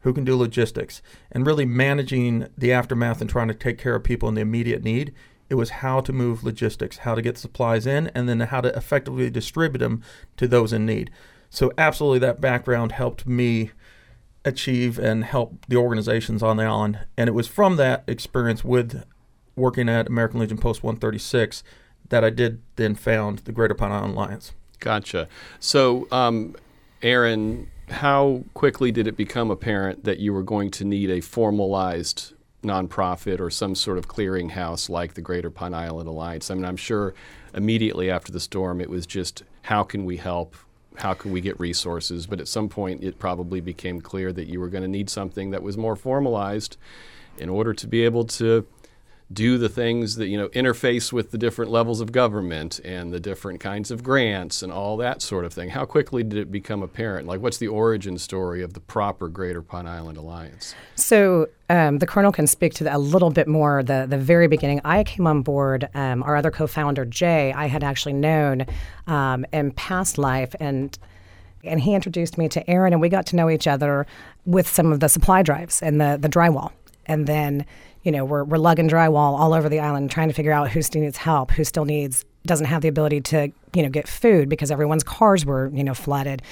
Who 0.00 0.12
can 0.12 0.24
do 0.24 0.36
logistics? 0.36 1.02
And 1.30 1.46
really 1.46 1.66
managing 1.66 2.48
the 2.56 2.72
aftermath 2.72 3.20
and 3.20 3.28
trying 3.28 3.48
to 3.48 3.54
take 3.54 3.78
care 3.78 3.94
of 3.94 4.02
people 4.02 4.28
in 4.28 4.34
the 4.34 4.40
immediate 4.40 4.82
need. 4.82 5.12
It 5.50 5.56
was 5.56 5.70
how 5.70 6.00
to 6.00 6.12
move 6.12 6.44
logistics, 6.44 6.98
how 6.98 7.14
to 7.14 7.20
get 7.20 7.36
supplies 7.36 7.86
in, 7.86 8.06
and 8.14 8.28
then 8.28 8.40
how 8.40 8.60
to 8.62 8.74
effectively 8.76 9.28
distribute 9.28 9.80
them 9.80 10.02
to 10.36 10.48
those 10.48 10.72
in 10.72 10.86
need. 10.86 11.10
So, 11.50 11.72
absolutely, 11.76 12.20
that 12.20 12.40
background 12.40 12.92
helped 12.92 13.26
me 13.26 13.72
achieve 14.44 14.98
and 14.98 15.24
help 15.24 15.66
the 15.68 15.76
organizations 15.76 16.42
on 16.42 16.56
the 16.56 16.64
island. 16.64 17.00
And 17.16 17.28
it 17.28 17.32
was 17.32 17.48
from 17.48 17.76
that 17.76 18.04
experience 18.06 18.64
with 18.64 19.04
working 19.56 19.88
at 19.88 20.06
American 20.06 20.40
Legion 20.40 20.58
Post 20.58 20.82
136 20.82 21.62
that 22.08 22.24
I 22.24 22.30
did 22.30 22.62
then 22.76 22.94
found 22.94 23.40
the 23.40 23.52
Greater 23.52 23.74
Pine 23.74 23.92
Island 23.92 24.14
Alliance. 24.14 24.52
Gotcha. 24.78 25.28
So, 25.58 26.08
um, 26.10 26.56
Aaron, 27.02 27.68
how 27.88 28.44
quickly 28.54 28.92
did 28.92 29.06
it 29.06 29.16
become 29.16 29.50
apparent 29.50 30.04
that 30.04 30.18
you 30.18 30.32
were 30.32 30.42
going 30.42 30.70
to 30.72 30.84
need 30.84 31.10
a 31.10 31.20
formalized 31.20 32.32
nonprofit 32.62 33.40
or 33.40 33.50
some 33.50 33.74
sort 33.74 33.98
of 33.98 34.08
clearinghouse 34.08 34.88
like 34.88 35.14
the 35.14 35.20
Greater 35.20 35.50
Pine 35.50 35.74
Island 35.74 36.08
Alliance? 36.08 36.50
I 36.50 36.54
mean, 36.54 36.64
I'm 36.64 36.76
sure 36.76 37.14
immediately 37.54 38.10
after 38.10 38.32
the 38.32 38.40
storm, 38.40 38.80
it 38.80 38.90
was 38.90 39.06
just 39.06 39.42
how 39.62 39.82
can 39.82 40.04
we 40.04 40.16
help? 40.16 40.56
How 40.96 41.14
can 41.14 41.32
we 41.32 41.40
get 41.40 41.58
resources? 41.58 42.26
But 42.26 42.40
at 42.40 42.48
some 42.48 42.68
point, 42.68 43.02
it 43.02 43.18
probably 43.18 43.60
became 43.60 44.00
clear 44.00 44.32
that 44.32 44.48
you 44.48 44.60
were 44.60 44.68
going 44.68 44.82
to 44.82 44.88
need 44.88 45.08
something 45.08 45.50
that 45.50 45.62
was 45.62 45.76
more 45.78 45.96
formalized 45.96 46.76
in 47.38 47.48
order 47.48 47.72
to 47.72 47.86
be 47.86 48.04
able 48.04 48.24
to 48.24 48.66
do 49.32 49.58
the 49.58 49.68
things 49.68 50.16
that 50.16 50.26
you 50.26 50.36
know 50.36 50.48
interface 50.48 51.12
with 51.12 51.30
the 51.30 51.38
different 51.38 51.70
levels 51.70 52.00
of 52.00 52.12
government 52.12 52.80
and 52.84 53.12
the 53.12 53.20
different 53.20 53.60
kinds 53.60 53.90
of 53.90 54.02
grants 54.02 54.62
and 54.62 54.72
all 54.72 54.96
that 54.96 55.22
sort 55.22 55.44
of 55.44 55.52
thing. 55.52 55.70
How 55.70 55.84
quickly 55.84 56.22
did 56.22 56.38
it 56.38 56.50
become 56.50 56.82
apparent? 56.82 57.26
Like 57.26 57.40
what's 57.40 57.58
the 57.58 57.68
origin 57.68 58.18
story 58.18 58.62
of 58.62 58.74
the 58.74 58.80
proper 58.80 59.28
greater 59.28 59.62
pine 59.62 59.86
island 59.86 60.18
alliance? 60.18 60.74
So 60.96 61.48
um, 61.68 61.98
the 61.98 62.06
colonel 62.06 62.32
can 62.32 62.46
speak 62.46 62.74
to 62.74 62.84
that 62.84 62.94
a 62.94 62.98
little 62.98 63.30
bit 63.30 63.46
more. 63.46 63.82
The, 63.82 64.06
the 64.08 64.18
very 64.18 64.48
beginning 64.48 64.80
i 64.84 65.04
came 65.04 65.26
on 65.26 65.42
board 65.42 65.88
um, 65.94 66.22
our 66.22 66.36
other 66.36 66.50
co-founder 66.50 67.04
jay 67.04 67.52
i 67.52 67.66
had 67.66 67.82
actually 67.82 68.12
known 68.12 68.66
um, 69.06 69.44
in 69.52 69.70
past 69.72 70.18
life 70.18 70.54
and 70.60 70.98
and 71.64 71.80
he 71.80 71.94
introduced 71.94 72.38
me 72.38 72.48
to 72.48 72.68
aaron 72.68 72.92
and 72.92 73.00
we 73.00 73.08
got 73.08 73.26
to 73.26 73.36
know 73.36 73.50
each 73.50 73.66
other 73.66 74.06
with 74.46 74.68
some 74.68 74.92
of 74.92 75.00
the 75.00 75.08
supply 75.08 75.42
drives 75.42 75.82
and 75.82 76.00
the, 76.00 76.18
the 76.20 76.28
drywall. 76.28 76.72
And 77.06 77.26
then 77.26 77.66
you 78.02 78.12
know, 78.12 78.24
we're, 78.24 78.44
we're 78.44 78.58
lugging 78.58 78.88
drywall 78.88 79.38
all 79.38 79.52
over 79.52 79.68
the 79.68 79.80
island 79.80 80.10
trying 80.10 80.28
to 80.28 80.34
figure 80.34 80.52
out 80.52 80.70
who 80.70 80.82
still 80.82 81.02
needs 81.02 81.16
help, 81.16 81.50
who 81.50 81.64
still 81.64 81.84
needs 81.84 82.24
doesn't 82.46 82.66
have 82.66 82.80
the 82.80 82.88
ability 82.88 83.20
to 83.20 83.52
you 83.74 83.82
know 83.82 83.90
get 83.90 84.08
food 84.08 84.48
because 84.48 84.70
everyone's 84.70 85.04
cars 85.04 85.44
were 85.44 85.70
you 85.74 85.84
know 85.84 85.94
flooded, 85.94 86.42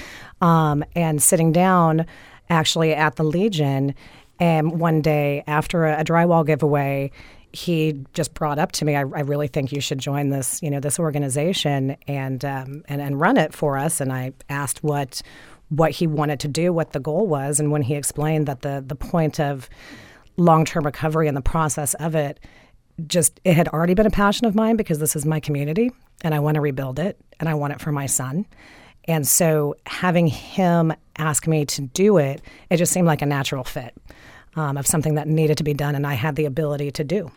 um, 0.40 0.85
and 0.95 1.23
sitting 1.23 1.50
down 1.52 2.05
actually 2.50 2.95
at 2.95 3.17
the 3.17 3.25
Legion, 3.25 3.95
and 4.38 4.78
one 4.81 5.00
day 5.00 5.43
after 5.47 5.87
a, 5.87 6.00
a 6.00 6.05
drywall 6.05 6.45
giveaway, 6.45 7.11
he 7.52 8.05
just 8.12 8.35
brought 8.35 8.59
up 8.59 8.73
to 8.73 8.85
me, 8.85 8.95
I, 8.95 9.00
I, 9.00 9.21
really 9.21 9.49
think 9.49 9.73
you 9.73 9.81
should 9.81 9.99
join 9.99 10.28
this, 10.28 10.62
you 10.62 10.71
know, 10.71 10.81
this 10.81 10.99
organization 10.99 11.97
and 12.07 12.45
um, 12.45 12.85
and 12.88 13.00
and 13.00 13.21
run 13.21 13.37
it 13.37 13.55
for 13.55 13.78
us. 13.78 14.00
And 14.00 14.12
I 14.12 14.33
asked 14.49 14.83
what 14.83 15.23
what 15.71 15.93
he 15.93 16.07
wanted 16.07 16.40
to 16.40 16.49
do, 16.49 16.73
what 16.73 16.93
the 16.93 17.00
goal 17.00 17.26
was, 17.26 17.59
and 17.59 17.71
when 17.71 17.83
he 17.83 17.95
explained 17.95 18.47
that 18.47 18.61
the 18.61 18.85
the 18.87 18.95
point 18.95 19.40
of 19.40 19.71
long 20.38 20.64
term 20.64 20.87
recovery 20.87 21.28
and 21.28 21.37
the 21.37 21.42
process 21.42 21.95
of 21.95 22.14
it, 22.14 22.40
just 23.07 23.40
it 23.45 23.54
had 23.54 23.68
already 23.68 23.95
been 23.95 24.07
a 24.07 24.11
passion 24.11 24.47
of 24.47 24.54
mine 24.54 24.76
because 24.76 24.99
this 24.99 25.14
is 25.14 25.26
my 25.26 25.40
community 25.40 25.90
and 26.23 26.35
I 26.35 26.40
want 26.40 26.54
to 26.54 26.61
rebuild 26.61 26.99
it 26.99 27.21
and 27.38 27.49
I 27.49 27.54
want 27.54 27.75
it 27.75 27.80
for 27.80 27.92
my 27.92 28.07
son. 28.07 28.47
And 29.07 29.26
so 29.26 29.75
having 29.87 30.26
him 30.26 30.92
ask 31.16 31.47
me 31.47 31.64
to 31.66 31.83
do 31.83 32.18
it, 32.18 32.42
it 32.71 32.76
just 32.76 32.92
seemed 32.92 33.07
like 33.07 33.23
a 33.23 33.26
natural 33.26 33.64
fit 33.64 33.95
um, 34.57 34.76
of 34.76 34.87
something 34.87 35.14
that 35.14 35.28
needed 35.28 35.59
to 35.59 35.64
be 35.64 35.75
done 35.75 35.95
and 35.95 36.07
I 36.07 36.14
had 36.14 36.37
the 36.37 36.45
ability 36.45 36.90
to 36.92 37.04
do. 37.04 37.30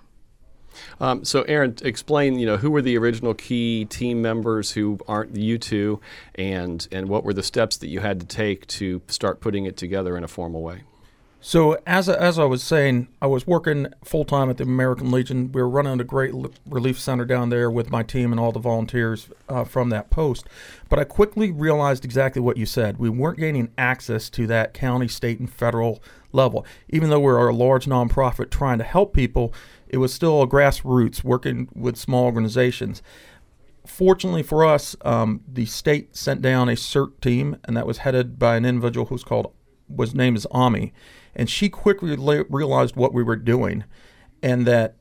Um, 1.02 1.26
so, 1.26 1.42
Aaron, 1.44 1.76
explain. 1.84 2.40
You 2.40 2.46
know, 2.46 2.56
who 2.58 2.72
were 2.72 2.82
the 2.82 2.98
original 2.98 3.34
key 3.34 3.84
team 3.86 4.22
members 4.22 4.72
who 4.72 5.00
aren't 5.06 5.36
you 5.36 5.58
two, 5.58 6.00
and 6.36 6.88
and 6.94 7.10
what 7.10 7.26
were 7.26 7.34
the 7.34 7.44
steps 7.44 7.76
that 7.78 7.88
you 7.88 8.00
had 8.00 8.22
to 8.22 8.26
take 8.26 8.68
to 8.68 9.02
start 9.08 9.42
putting 9.42 9.66
it 9.66 9.76
together 9.76 10.16
in 10.16 10.24
a 10.24 10.30
formal 10.30 10.64
way? 10.64 10.84
So 11.44 11.80
as 11.88 12.08
as 12.08 12.38
I 12.38 12.46
was 12.46 12.62
saying, 12.62 13.08
I 13.20 13.26
was 13.26 13.48
working 13.48 13.88
full 14.04 14.26
time 14.26 14.52
at 14.52 14.58
the 14.58 14.64
American 14.64 15.10
Legion. 15.10 15.52
We 15.52 15.60
were 15.60 15.68
running 15.68 16.00
a 16.00 16.04
great 16.04 16.34
relief 16.68 17.00
center 17.00 17.26
down 17.26 17.50
there 17.50 17.72
with 17.72 17.90
my 17.90 18.04
team 18.04 18.32
and 18.32 18.40
all 18.40 18.52
the 18.52 18.60
volunteers 18.60 19.28
uh, 19.50 19.64
from 19.64 19.90
that 19.90 20.12
post. 20.12 20.48
But 20.88 21.00
I 21.00 21.04
quickly 21.04 21.50
realized 21.50 22.06
exactly 22.06 22.44
what 22.44 22.58
you 22.58 22.68
said. 22.68 23.00
We 23.00 23.10
weren't 23.10 23.40
gaining 23.40 23.72
access 23.76 24.30
to 24.30 24.46
that 24.48 24.76
county, 24.76 25.08
state, 25.08 25.40
and 25.40 25.52
federal 25.52 26.04
level. 26.32 26.64
Even 26.90 27.10
though 27.10 27.20
we're 27.20 27.48
a 27.48 27.56
large 27.56 27.88
nonprofit 27.88 28.52
trying 28.52 28.78
to 28.78 28.84
help 28.84 29.12
people, 29.12 29.52
it 29.88 29.98
was 29.98 30.14
still 30.14 30.44
a 30.44 30.48
grassroots 30.48 31.24
working 31.24 31.70
with 31.74 31.98
small 31.98 32.26
organizations. 32.26 33.02
Fortunately 33.88 34.44
for 34.44 34.64
us, 34.64 34.96
um, 35.02 35.42
the 35.52 35.66
state 35.66 36.16
sent 36.16 36.44
down 36.44 36.70
a 36.70 36.74
CERT 36.74 37.20
team, 37.20 37.58
and 37.64 37.76
that 37.76 37.88
was 37.88 38.00
headed 38.00 38.38
by 38.38 38.58
an 38.58 38.64
individual 38.64 39.08
who's 39.08 39.24
called 39.24 39.52
was 39.90 40.16
named 40.16 40.38
as 40.38 40.48
Ami 40.52 40.94
and 41.36 41.50
she 41.50 41.70
quickly 41.70 42.16
realized 42.50 42.96
what 42.96 43.14
we 43.14 43.24
were 43.24 43.36
doing 43.36 43.84
and 44.44 44.66
that 44.66 44.96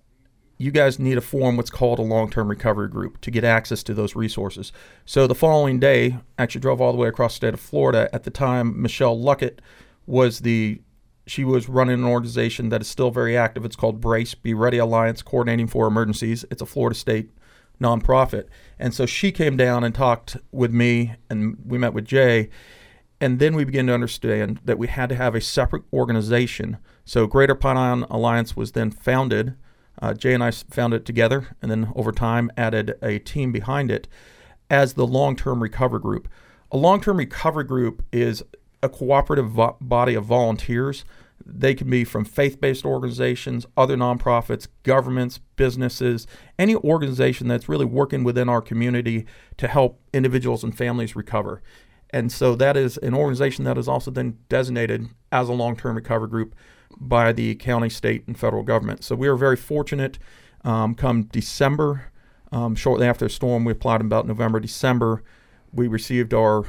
you 0.59 0.71
guys 0.71 0.99
need 0.99 1.15
to 1.15 1.23
form 1.23 1.57
what's 1.57 1.71
called 1.71 1.99
a 1.99 2.03
long 2.03 2.29
term 2.29 2.49
recovery 2.49 2.89
group 2.89 3.21
to 3.23 3.31
get 3.31 3.45
access 3.45 3.83
to 3.83 3.95
those 3.95 4.15
resources. 4.15 4.73
So 5.07 5.27
the 5.27 5.35
following 5.35 5.81
day, 5.81 6.19
actually 6.39 6.61
drove 6.61 6.83
all 6.83 6.93
the 6.93 6.99
way 6.99 7.09
across 7.09 7.33
the 7.33 7.37
state 7.37 7.55
of 7.55 7.61
Florida. 7.61 8.11
At 8.13 8.25
the 8.25 8.31
time, 8.31 8.81
Michelle 8.81 9.17
Luckett 9.17 9.61
was 10.07 10.41
the 10.41 10.83
she 11.27 11.45
was 11.45 11.69
running 11.69 11.95
an 11.95 12.05
organization 12.05 12.71
that 12.71 12.83
is 12.83 12.89
still 12.89 13.11
very 13.11 13.37
active. 13.37 13.65
It's 13.65 13.77
called 13.77 14.01
Brace 14.01 14.35
Be 14.35 14.53
Ready 14.53 14.79
Alliance 14.79 15.23
Coordinating 15.23 15.67
for 15.67 15.87
Emergencies. 15.87 16.45
It's 16.51 16.61
a 16.61 16.67
Florida 16.67 16.99
state 16.99 17.31
nonprofit. 17.81 18.47
And 18.79 18.93
so 18.93 19.07
she 19.07 19.33
came 19.33 19.57
down 19.57 19.85
and 19.85 19.95
talked 19.95 20.37
with 20.53 20.73
me, 20.73 21.15
and 21.31 21.57
we 21.65 21.79
met 21.79 21.95
with 21.95 22.05
Jay 22.05 22.51
and 23.21 23.39
then 23.39 23.55
we 23.55 23.65
began 23.65 23.87
to 23.87 23.95
understand 23.95 24.61
that 24.65 24.79
we 24.79 24.87
had 24.87 25.09
to 25.11 25.15
have 25.15 25.35
a 25.35 25.41
separate 25.41 25.83
organization. 25.93 26.79
So 27.05 27.27
Greater 27.27 27.55
Pine 27.55 28.05
Alliance 28.11 28.57
was 28.57 28.73
then 28.73 28.91
founded. 28.91 29.55
Uh, 30.01 30.15
Jay 30.15 30.33
and 30.33 30.43
I 30.43 30.51
founded 30.51 31.03
it 31.03 31.05
together, 31.05 31.49
and 31.61 31.71
then 31.71 31.93
over 31.95 32.13
time 32.13 32.51
added 32.57 32.97
a 33.03 33.19
team 33.19 33.53
behind 33.53 33.91
it 33.91 34.09
as 34.71 34.95
the 34.95 35.07
Long 35.07 35.37
Term 35.37 35.63
Recovery 35.63 36.01
Group. 36.01 36.29
A 36.73 36.77
long 36.77 37.01
term 37.01 37.17
recovery 37.17 37.65
group 37.65 38.05
is 38.13 38.45
a 38.83 38.89
cooperative 38.89 39.51
vo- 39.51 39.77
body 39.81 40.15
of 40.15 40.25
volunteers. 40.25 41.05
They 41.45 41.75
can 41.75 41.91
be 41.91 42.05
from 42.05 42.25
faith 42.25 42.61
based 42.61 42.85
organizations, 42.85 43.67
other 43.77 43.97
nonprofits, 43.97 44.69
governments, 44.85 45.41
businesses, 45.57 46.27
any 46.59 46.77
organization 46.77 47.49
that's 47.49 47.69
really 47.69 47.85
working 47.85 48.23
within 48.23 48.49
our 48.49 48.63
community 48.63 49.27
to 49.57 49.67
help 49.67 50.01
individuals 50.13 50.63
and 50.63 50.77
families 50.77 51.17
recover. 51.17 51.61
And 52.13 52.31
so 52.33 52.55
that 52.57 52.77
is 52.77 52.97
an 52.99 53.15
organization 53.15 53.65
that 53.65 53.79
is 53.79 53.89
also 53.89 54.11
then 54.11 54.39
designated 54.49 55.09
as 55.31 55.49
a 55.49 55.53
long 55.53 55.77
term 55.77 55.97
recovery 55.97 56.29
group 56.29 56.55
by 56.99 57.33
the 57.33 57.55
county, 57.55 57.89
state, 57.89 58.25
and 58.27 58.39
federal 58.39 58.63
government. 58.63 59.05
So 59.05 59.15
we 59.15 59.29
are 59.29 59.37
very 59.37 59.57
fortunate. 59.57 60.19
Um, 60.65 60.95
come 60.95 61.23
December, 61.25 62.13
um, 62.53 62.75
shortly 62.75 63.07
after 63.07 63.25
the 63.25 63.31
storm, 63.31 63.65
we 63.65 63.73
applied 63.73 64.01
in 64.01 64.07
about 64.07 64.27
November, 64.27 64.61
December. 64.61 65.23
We 65.73 65.89
received 65.89 66.35
our 66.35 66.65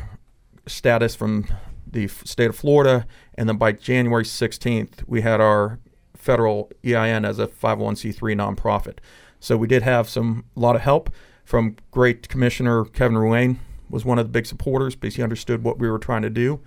status 0.68 1.16
from 1.16 1.48
the 1.86 2.06
f- 2.06 2.26
state 2.26 2.50
of 2.50 2.56
Florida, 2.56 3.06
and 3.36 3.50
then 3.50 3.58
by 3.58 3.74
January 3.74 4.24
16th, 4.24 5.04
we 5.08 5.22
had 5.22 5.42
our 5.42 5.80
federal 6.16 6.72
EIN 6.86 7.26
as 7.26 7.40
a 7.40 7.48
501c3 7.48 8.16
nonprofit. 8.36 9.00
So 9.40 9.58
we 9.58 9.68
did 9.68 9.82
have 9.82 10.08
some 10.08 10.46
a 10.56 10.60
lot 10.60 10.76
of 10.76 10.84
help 10.84 11.10
from 11.44 11.76
great 11.90 12.30
Commissioner 12.30 12.86
Kevin 12.86 13.18
Ruane 13.18 13.58
was 13.92 14.06
one 14.06 14.18
of 14.20 14.26
the 14.26 14.32
big 14.32 14.46
supporters 14.46 14.96
because 14.96 15.16
he 15.16 15.24
understood 15.24 15.64
what 15.64 15.78
we 15.78 15.90
were 15.90 16.00
trying 16.00 16.22
to 16.24 16.30
do, 16.30 16.60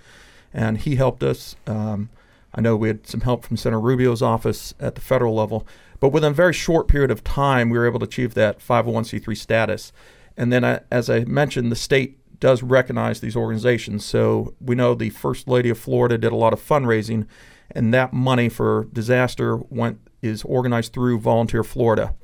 and 0.53 0.79
he 0.79 0.97
helped 0.97 1.23
us. 1.23 1.57
Um, 1.67 2.11
I 2.55 2.61
know 2.61 2.77
we 2.77 2.89
had 2.89 3.07
some 3.07 3.23
help 3.23 3.45
from 3.45 3.57
Senator 3.57 3.81
Rubio's 3.81 4.23
office 4.23 4.75
at 4.79 4.95
the 4.95 5.01
federal 5.01 5.35
level, 5.35 5.67
but 6.01 6.11
within 6.11 6.33
a 6.33 6.35
very 6.35 6.53
short 6.53 6.87
period 6.87 7.11
of 7.11 7.25
time, 7.25 7.71
we 7.71 7.79
were 7.79 7.87
able 7.87 7.99
to 8.01 8.05
achieve 8.05 8.35
that 8.35 8.61
501c3 8.61 9.37
status. 9.37 9.93
And 10.37 10.53
then, 10.53 10.65
I, 10.65 10.81
as 10.91 11.11
I 11.11 11.25
mentioned, 11.25 11.73
the 11.73 11.77
state 11.77 12.19
does 12.41 12.63
recognize 12.63 13.21
these 13.21 13.37
organizations. 13.37 14.05
So 14.05 14.55
we 14.61 14.75
know 14.75 14.95
the 14.95 15.11
First 15.11 15.49
Lady 15.49 15.71
of 15.71 15.79
Florida 15.79 16.19
did 16.19 16.33
a 16.33 16.37
lot 16.37 16.53
of 16.53 16.61
fundraising, 16.61 17.27
and 17.71 17.95
that 17.95 18.13
money 18.13 18.49
for 18.49 18.89
disaster 18.93 19.57
went 19.57 19.99
is 20.23 20.43
organized 20.45 20.93
through 20.93 21.21
Volunteer 21.21 21.63
Florida. 21.63 22.15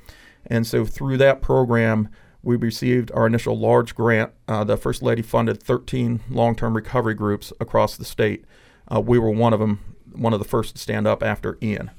And 0.46 0.66
so 0.66 0.84
through 0.84 1.18
that 1.18 1.42
program, 1.42 2.08
we 2.42 2.56
received 2.56 3.10
our 3.12 3.26
initial 3.26 3.58
large 3.58 3.94
grant. 3.94 4.32
Uh, 4.48 4.64
the 4.64 4.76
First 4.76 5.02
Lady 5.02 5.22
funded 5.22 5.62
13 5.62 6.20
long 6.30 6.54
term 6.54 6.74
recovery 6.74 7.14
groups 7.14 7.52
across 7.60 7.96
the 7.96 8.04
state. 8.04 8.44
Uh, 8.92 9.00
we 9.00 9.18
were 9.18 9.30
one 9.30 9.52
of 9.52 9.60
them, 9.60 9.96
one 10.12 10.32
of 10.32 10.38
the 10.38 10.44
first 10.44 10.74
to 10.74 10.80
stand 10.80 11.06
up 11.06 11.22
after 11.22 11.58
Ian. 11.62 11.90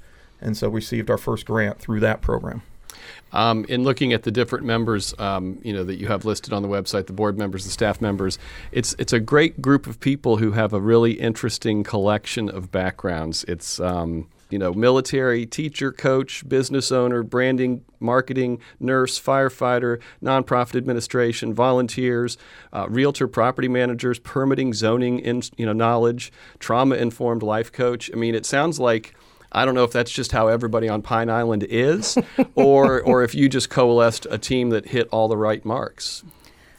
And 0.41 0.57
so 0.57 0.69
we 0.69 0.77
received 0.77 1.09
our 1.09 1.17
first 1.17 1.45
grant 1.45 1.79
through 1.79 1.99
that 1.99 2.21
program. 2.21 2.63
Um, 3.33 3.65
in 3.69 3.83
looking 3.83 4.11
at 4.11 4.23
the 4.23 4.31
different 4.31 4.65
members, 4.65 5.17
um, 5.17 5.59
you 5.63 5.71
know 5.71 5.83
that 5.83 5.95
you 5.95 6.07
have 6.07 6.25
listed 6.25 6.51
on 6.51 6.61
the 6.61 6.67
website, 6.67 7.07
the 7.07 7.13
board 7.13 7.37
members, 7.37 7.63
the 7.63 7.71
staff 7.71 8.01
members, 8.01 8.37
it's 8.71 8.93
it's 8.99 9.13
a 9.13 9.19
great 9.19 9.61
group 9.61 9.87
of 9.87 9.99
people 10.01 10.37
who 10.37 10.51
have 10.51 10.73
a 10.73 10.81
really 10.81 11.13
interesting 11.13 11.83
collection 11.83 12.49
of 12.49 12.71
backgrounds. 12.71 13.45
It's 13.45 13.79
um, 13.79 14.27
you 14.51 14.59
know, 14.59 14.73
military, 14.73 15.45
teacher, 15.45 15.91
coach, 15.91 16.47
business 16.47 16.91
owner, 16.91 17.23
branding, 17.23 17.83
marketing, 17.99 18.59
nurse, 18.79 19.19
firefighter, 19.19 19.99
nonprofit 20.21 20.75
administration, 20.75 21.53
volunteers, 21.53 22.37
uh, 22.73 22.87
realtor, 22.89 23.27
property 23.27 23.67
managers, 23.67 24.19
permitting, 24.19 24.73
zoning, 24.73 25.19
in, 25.19 25.41
you 25.57 25.65
know, 25.65 25.73
knowledge, 25.73 26.31
trauma-informed 26.59 27.41
life 27.41 27.71
coach. 27.71 28.11
I 28.13 28.17
mean, 28.17 28.35
it 28.35 28.45
sounds 28.45 28.79
like 28.79 29.15
I 29.53 29.65
don't 29.65 29.75
know 29.75 29.83
if 29.83 29.91
that's 29.91 30.11
just 30.11 30.31
how 30.31 30.47
everybody 30.47 30.87
on 30.87 31.01
Pine 31.01 31.29
Island 31.29 31.65
is, 31.69 32.17
or 32.55 33.01
or 33.01 33.23
if 33.23 33.35
you 33.35 33.49
just 33.49 33.69
coalesced 33.69 34.27
a 34.29 34.37
team 34.37 34.69
that 34.69 34.87
hit 34.87 35.07
all 35.11 35.27
the 35.27 35.37
right 35.37 35.63
marks. 35.65 36.23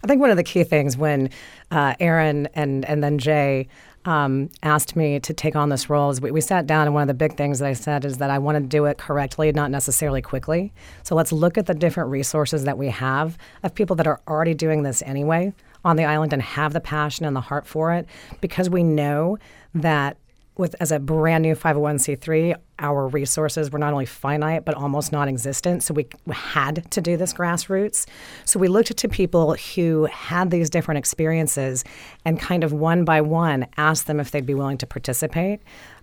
I 0.05 0.09
think 0.09 0.21
one 0.21 0.31
of 0.31 0.37
the 0.37 0.43
key 0.43 0.65
things 0.65 0.97
when 0.97 1.31
uh, 1.71 1.95
Aaron 2.01 2.49
and 2.55 2.85
and 2.87 3.03
then 3.05 3.19
Jay 3.19 3.69
um, 4.05 4.51
asked 4.63 4.97
me 4.97 5.21
to 5.21 5.33
take 5.33 5.55
on 5.55 5.69
this 5.69 5.89
role 5.89 6.11
is 6.11 6.21
we, 6.21 6.31
we 6.31 6.41
sat 6.41 6.67
down 6.67 6.87
and 6.87 6.95
one 6.95 7.03
of 7.03 7.09
the 7.09 7.15
big 7.15 7.37
things 7.37 7.59
that 7.61 7.69
I 7.69 7.73
said 7.73 8.05
is 8.05 8.19
that 8.19 8.31
I 8.31 8.39
want 8.39 8.57
to 8.57 8.61
do 8.61 8.85
it 8.87 8.99
correctly, 8.99 9.53
not 9.53 9.71
necessarily 9.71 10.23
quickly. 10.23 10.73
So 11.03 11.15
let's 11.15 11.33
look 11.33 11.57
at 11.57 11.67
the 11.67 11.75
different 11.75 12.11
resources 12.11 12.65
that 12.65 12.79
we 12.79 12.89
have 12.89 13.39
of 13.63 13.75
people 13.75 13.97
that 13.97 14.07
are 14.07 14.21
already 14.27 14.55
doing 14.55 14.83
this 14.83 15.03
anyway 15.03 15.53
on 15.85 15.97
the 15.97 16.05
island 16.05 16.33
and 16.33 16.43
have 16.43 16.73
the 16.73 16.81
passion 16.81 17.25
and 17.27 17.35
the 17.35 17.41
heart 17.41 17.67
for 17.67 17.93
it 17.93 18.07
because 18.41 18.71
we 18.71 18.83
know 18.83 19.39
that 19.75 20.17
with 20.57 20.75
as 20.81 20.93
a 20.93 20.99
brand 20.99 21.43
new 21.43 21.55
501c3 21.55 22.55
our 22.79 23.07
resources 23.09 23.71
were 23.71 23.79
not 23.79 23.93
only 23.93 24.07
finite 24.07 24.65
but 24.65 24.75
almost 24.75 25.13
non-existent. 25.13 25.83
So 25.83 25.95
we 25.95 26.07
had 26.31 26.91
to 26.91 27.01
do 27.01 27.17
this 27.17 27.33
grassroots. 27.33 28.07
So 28.45 28.59
we 28.59 28.69
looked 28.69 28.97
to 28.97 29.09
people 29.09 29.55
who 29.55 30.07
had 30.07 30.51
these 30.51 30.69
different 30.69 30.99
experiences 30.99 31.85
and 32.25 32.39
kind 32.39 32.65
of 32.65 32.73
one 32.73 33.05
by 33.05 33.21
one 33.21 33.67
asked 33.77 34.07
them 34.07 34.21
if 34.21 34.31
they'd 34.31 34.45
be 34.45 34.55
willing 34.55 34.79
to 34.79 34.87
participate. 34.87 35.61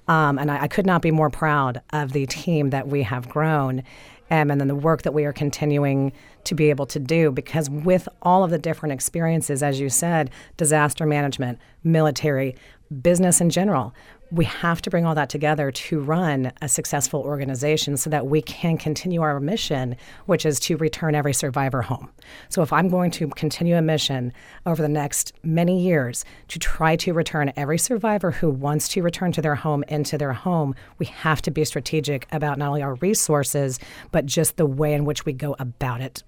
Um, 0.08 0.40
and 0.40 0.50
I, 0.50 0.64
I, 0.64 0.68
could 0.68 0.88
not 0.88 1.04
be 1.04 1.12
more 1.12 1.30
proud 1.30 1.82
of 1.92 2.14
the 2.14 2.26
team 2.26 2.72
that 2.72 2.88
we 2.88 3.04
have 3.04 3.30
grown 3.30 3.84
um, 4.32 4.50
and 4.50 4.60
then 4.60 4.68
the 4.68 4.76
work 4.76 5.04
that 5.04 5.14
we 5.14 5.26
are 5.26 5.34
continuing 5.34 6.12
to 6.46 6.56
be 6.56 6.70
able 6.70 6.86
to 6.88 7.00
do 7.00 7.32
because 7.32 7.70
with 7.70 8.08
all 8.22 8.44
of 8.44 8.50
the 8.50 8.58
different 8.58 8.94
experiences 8.94 9.62
as 9.62 9.80
you 9.80 9.90
said 9.90 10.32
disaster 10.58 11.06
management 11.06 11.60
military 11.84 12.56
business 13.02 13.40
in 13.40 13.50
general 13.50 13.94
we 14.32 14.46
have 14.46 14.82
to 14.82 14.90
bring 14.90 15.06
all 15.06 15.16
that 15.16 15.30
together 15.30 15.72
to 15.72 16.00
run 16.00 16.52
a 16.62 16.70
successful 16.70 17.22
organization 17.22 17.98
so 17.98 18.10
that 18.10 18.28
we 18.28 18.42
can 18.42 18.78
continue 18.78 19.22
our 19.22 19.40
mission, 19.40 19.96
which 20.28 20.46
is 20.46 20.60
to 20.62 20.78
return 20.78 21.16
every 21.16 21.34
survivor 21.34 21.82
home. 21.82 22.10
So, 22.50 22.62
if 22.62 22.72
I'm 22.72 22.90
going 22.90 23.12
to 23.12 23.28
continue 23.30 23.76
a 23.76 23.82
mission 23.82 24.32
over 24.66 24.82
the 24.82 24.90
next 24.90 25.34
many 25.44 25.82
years 25.82 26.26
to 26.50 26.60
try 26.60 26.96
to 26.98 27.14
return 27.14 27.52
every 27.56 27.80
survivor 27.80 28.32
who 28.32 28.50
wants 28.50 28.88
to 28.90 29.02
return 29.02 29.32
to 29.34 29.42
their 29.42 29.56
home 29.56 29.84
into 29.88 30.18
their 30.18 30.34
home, 30.34 30.76
we 31.00 31.08
have 31.08 31.42
to 31.44 31.52
be 31.52 31.66
strategic 31.66 32.28
about 32.32 32.58
not 32.58 32.70
only 32.70 32.82
our 32.82 32.96
resources, 32.96 33.80
but 34.12 34.26
just 34.26 34.58
the 34.58 34.66
way 34.66 34.94
in 34.94 35.06
which 35.06 35.26
we 35.26 35.34
go 35.34 35.56
about 35.60 36.02
it. 36.02 36.24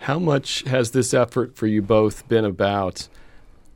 How 0.00 0.18
much 0.18 0.62
has 0.64 0.90
this 0.90 1.14
effort 1.14 1.56
for 1.56 1.66
you 1.66 1.80
both 1.80 2.28
been 2.28 2.44
about? 2.44 3.08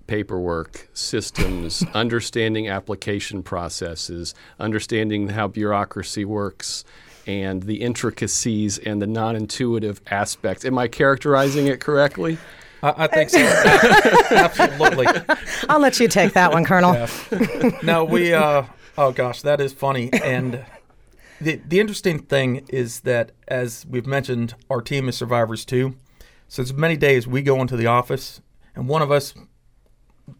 Paperwork, 0.06 0.88
systems, 0.94 1.82
understanding 1.94 2.68
application 2.68 3.42
processes, 3.42 4.34
understanding 4.58 5.28
how 5.28 5.48
bureaucracy 5.48 6.25
works, 6.25 6.84
and 7.26 7.64
the 7.64 7.82
intricacies 7.82 8.78
and 8.78 9.02
the 9.02 9.06
non 9.06 9.36
intuitive 9.36 10.00
aspects. 10.10 10.64
Am 10.64 10.78
I 10.78 10.88
characterizing 10.88 11.66
it 11.66 11.80
correctly? 11.80 12.38
I, 12.82 13.04
I 13.04 13.06
think 13.06 13.30
so. 13.30 13.38
Absolutely. 14.30 15.06
I'll 15.68 15.80
let 15.80 15.98
you 15.98 16.08
take 16.08 16.34
that 16.34 16.52
one, 16.52 16.64
Colonel. 16.64 16.92
Yeah. 17.30 17.70
No, 17.82 18.04
we, 18.04 18.32
uh, 18.32 18.64
oh 18.96 19.12
gosh, 19.12 19.42
that 19.42 19.60
is 19.60 19.72
funny. 19.72 20.10
And 20.12 20.64
the, 21.40 21.60
the 21.66 21.80
interesting 21.80 22.20
thing 22.20 22.64
is 22.68 23.00
that, 23.00 23.32
as 23.48 23.84
we've 23.88 24.06
mentioned, 24.06 24.54
our 24.70 24.80
team 24.80 25.08
is 25.08 25.16
survivors 25.16 25.64
too. 25.64 25.96
So, 26.48 26.62
as 26.62 26.72
many 26.72 26.96
days 26.96 27.26
we 27.26 27.42
go 27.42 27.60
into 27.60 27.76
the 27.76 27.86
office, 27.86 28.40
and 28.75 28.88
one 28.88 29.02
of 29.02 29.10
us 29.10 29.34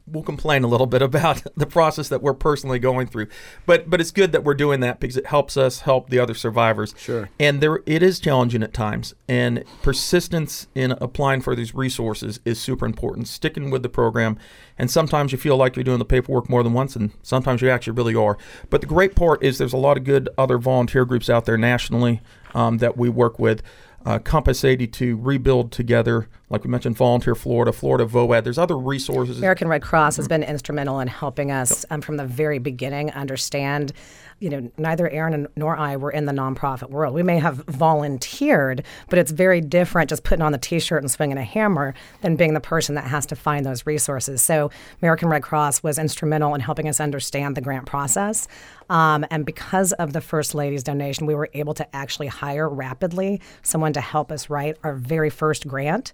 we'll 0.07 0.23
complain 0.23 0.65
a 0.65 0.67
little 0.67 0.87
bit 0.87 1.03
about 1.03 1.43
the 1.57 1.67
process 1.67 2.09
that 2.09 2.23
we're 2.23 2.35
personally 2.35 2.79
going 2.79 3.07
through. 3.07 3.29
But 3.65 3.89
but 3.91 4.01
it's 4.01 4.11
good 4.11 4.33
that 4.33 4.45
we're 4.45 4.55
doing 4.55 4.81
that 4.81 5.01
because 5.01 5.17
it 5.17 5.27
helps 5.27 5.57
us 5.57 5.81
help 5.81 6.11
the 6.11 6.19
other 6.19 6.35
survivors. 6.35 6.95
Sure. 6.97 7.29
And 7.39 7.61
there 7.61 7.81
it 7.87 8.03
is 8.03 8.21
challenging 8.21 8.63
at 8.63 8.73
times. 8.73 9.15
And 9.29 9.65
persistence 9.83 10.69
in 10.75 10.93
applying 10.93 11.41
for 11.41 11.55
these 11.55 11.75
resources 11.75 12.41
is 12.45 12.61
super 12.61 12.87
important. 12.87 13.29
Sticking 13.29 13.71
with 13.71 13.83
the 13.83 13.89
program. 13.89 14.39
And 14.79 14.91
sometimes 14.91 15.33
you 15.33 15.39
feel 15.39 15.57
like 15.57 15.75
you're 15.75 15.85
doing 15.85 15.99
the 15.99 16.05
paperwork 16.05 16.51
more 16.51 16.63
than 16.63 16.75
once 16.75 16.97
and 16.97 17.13
sometimes 17.23 17.63
you 17.63 17.71
actually 17.71 17.95
really 17.95 18.15
are. 18.15 18.37
But 18.69 18.83
the 18.83 18.87
great 18.87 19.15
part 19.15 19.43
is 19.43 19.59
there's 19.59 19.73
a 19.73 19.79
lot 19.79 19.97
of 19.97 20.05
good 20.05 20.29
other 20.37 20.59
volunteer 20.59 21.05
groups 21.05 21.31
out 21.31 21.47
there 21.47 21.57
nationally 21.57 22.21
um, 22.55 22.79
that 22.79 22.97
we 22.97 23.09
work 23.09 23.39
with 23.39 23.63
uh, 24.07 24.21
Compass 24.21 24.65
82, 24.65 25.17
Rebuild 25.17 25.73
Together, 25.73 26.29
like 26.49 26.63
we 26.63 26.71
mentioned, 26.71 26.97
Volunteer 26.97 27.35
Florida, 27.35 27.73
Florida 27.73 28.07
VOAD. 28.07 28.45
There's 28.45 28.59
other 28.59 28.77
resources. 28.77 29.39
American 29.39 29.69
Red 29.69 29.83
Cross 29.83 30.17
has 30.17 30.29
been 30.29 30.45
instrumental 30.45 31.01
in 31.01 31.09
helping 31.09 31.51
us 31.51 31.85
um, 31.91 32.01
from 32.01 32.17
the 32.17 32.25
very 32.25 32.59
beginning 32.59 33.11
understand 33.13 33.93
you 34.39 34.51
know, 34.51 34.71
neither 34.77 35.09
Aaron 35.09 35.49
nor 35.57 35.77
I 35.77 35.97
were 35.97 36.11
in 36.11 36.27
the 36.27 36.33
nonprofit 36.33 36.91
world. 36.91 37.15
We 37.15 37.23
may 37.23 37.39
have 37.39 37.57
volunteered, 37.69 38.85
but 39.09 39.19
it's 39.19 39.31
very 39.31 39.63
different 39.63 40.11
just 40.11 40.25
putting 40.25 40.43
on 40.43 40.53
the 40.53 40.59
T-shirt 40.59 41.03
and 41.03 41.11
swinging 41.11 41.39
a 41.39 41.43
hammer 41.43 41.95
than 42.21 42.37
being 42.37 42.53
the 42.53 42.61
person 42.61 42.97
that 42.97 43.05
has 43.05 43.25
to 43.27 43.37
find 43.37 43.65
those 43.65 43.87
resources. 43.87 44.43
So 44.43 44.71
American 45.01 45.31
Red 45.31 45.43
Cross 45.43 45.83
was 45.83 45.99
instrumental 45.99 46.55
in 46.55 46.61
helping 46.61 46.87
us 46.87 47.01
understand 47.01 47.57
the 47.57 47.63
grant 47.63 47.87
process. 47.87 48.47
Um, 48.91 49.25
and 49.31 49.47
because 49.47 49.93
of 49.95 50.13
the 50.13 50.21
First 50.21 50.55
Lady's 50.55 50.83
donation, 50.83 51.27
we 51.27 51.35
were 51.35 51.49
able 51.55 51.75
to 51.75 51.97
actually 51.97 52.27
hire 52.27 52.69
rapidly 52.69 53.41
someone 53.63 53.95
to 53.95 54.03
help 54.03 54.31
us 54.31 54.51
write 54.51 54.77
our 54.85 54.95
very 54.95 55.31
first 55.31 55.67
grant 55.67 56.13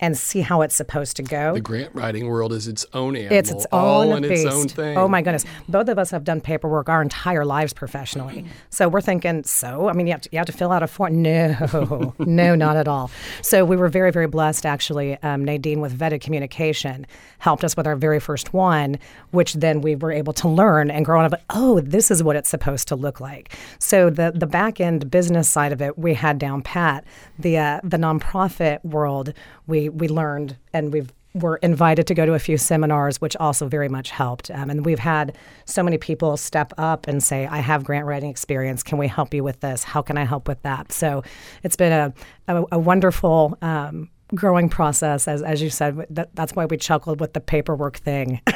and 0.00 0.16
see 0.16 0.40
how 0.40 0.62
it's 0.62 0.74
supposed 0.74 1.16
to 1.16 1.22
go. 1.22 1.54
The 1.54 1.60
grant 1.60 1.94
writing 1.94 2.26
world 2.26 2.52
is 2.52 2.66
its 2.66 2.86
own 2.94 3.14
animal. 3.14 3.36
It's 3.36 3.50
its 3.50 3.66
own 3.70 3.80
all 3.80 4.16
in 4.16 4.24
its 4.24 4.44
own 4.46 4.66
thing. 4.68 4.96
Oh 4.96 5.06
my 5.06 5.22
goodness! 5.22 5.44
Both 5.68 5.88
of 5.88 5.98
us 5.98 6.10
have 6.10 6.24
done 6.24 6.40
paperwork 6.40 6.88
our 6.88 7.02
entire 7.02 7.44
lives 7.44 7.72
professionally, 7.72 8.46
so 8.70 8.88
we're 8.88 9.02
thinking. 9.02 9.44
So 9.44 9.88
I 9.88 9.92
mean, 9.92 10.06
you 10.06 10.12
have 10.12 10.22
to, 10.22 10.28
you 10.32 10.38
have 10.38 10.46
to 10.46 10.52
fill 10.52 10.72
out 10.72 10.82
a 10.82 10.86
form. 10.86 11.22
No, 11.22 12.14
no, 12.18 12.54
not 12.54 12.76
at 12.76 12.88
all. 12.88 13.10
So 13.42 13.64
we 13.64 13.76
were 13.76 13.88
very, 13.88 14.10
very 14.10 14.26
blessed. 14.26 14.64
Actually, 14.64 15.16
um, 15.22 15.44
Nadine 15.44 15.80
with 15.80 15.96
Vetted 15.96 16.20
Communication 16.20 17.06
helped 17.38 17.64
us 17.64 17.76
with 17.76 17.86
our 17.86 17.96
very 17.96 18.20
first 18.20 18.52
one, 18.52 18.98
which 19.30 19.54
then 19.54 19.80
we 19.80 19.96
were 19.96 20.12
able 20.12 20.32
to 20.34 20.48
learn 20.48 20.90
and 20.90 21.04
grow 21.04 21.20
on. 21.20 21.30
But 21.30 21.42
oh, 21.50 21.80
this 21.80 22.10
is 22.10 22.22
what 22.22 22.36
it's 22.36 22.48
supposed 22.48 22.88
to 22.88 22.96
look 22.96 23.20
like. 23.20 23.54
So 23.78 24.08
the 24.08 24.32
the 24.34 24.46
back 24.46 24.80
end 24.80 25.10
business 25.10 25.48
side 25.48 25.72
of 25.72 25.82
it, 25.82 25.98
we 25.98 26.14
had 26.14 26.38
down 26.38 26.62
pat. 26.62 27.04
The 27.38 27.58
uh, 27.58 27.80
the 27.84 27.96
nonprofit 27.96 28.84
world, 28.84 29.32
we 29.70 29.88
we 29.88 30.08
learned 30.08 30.56
and 30.72 30.92
we've 30.92 31.12
were 31.34 31.56
invited 31.58 32.06
to 32.08 32.14
go 32.14 32.26
to 32.26 32.34
a 32.34 32.38
few 32.38 32.58
seminars, 32.58 33.20
which 33.20 33.36
also 33.36 33.68
very 33.68 33.88
much 33.88 34.10
helped. 34.10 34.50
Um, 34.50 34.68
and 34.68 34.84
we've 34.84 34.98
had 34.98 35.36
so 35.64 35.82
many 35.82 35.96
people 35.96 36.36
step 36.36 36.72
up 36.76 37.06
and 37.06 37.22
say, 37.22 37.46
I 37.46 37.58
have 37.58 37.84
grant 37.84 38.06
writing 38.06 38.30
experience. 38.30 38.82
Can 38.82 38.98
we 38.98 39.06
help 39.06 39.32
you 39.32 39.44
with 39.44 39.60
this? 39.60 39.84
How 39.84 40.02
can 40.02 40.18
I 40.18 40.24
help 40.24 40.48
with 40.48 40.60
that? 40.62 40.90
So 40.90 41.22
it's 41.62 41.76
been 41.76 41.92
a, 41.92 42.12
a, 42.48 42.64
a 42.72 42.78
wonderful 42.78 43.56
um, 43.62 44.10
growing 44.34 44.68
process. 44.68 45.28
As, 45.28 45.42
as 45.42 45.62
you 45.62 45.70
said, 45.70 46.04
that, 46.10 46.34
that's 46.34 46.54
why 46.54 46.64
we 46.66 46.76
chuckled 46.76 47.20
with 47.20 47.32
the 47.32 47.40
paperwork 47.40 47.98
thing. 47.98 48.40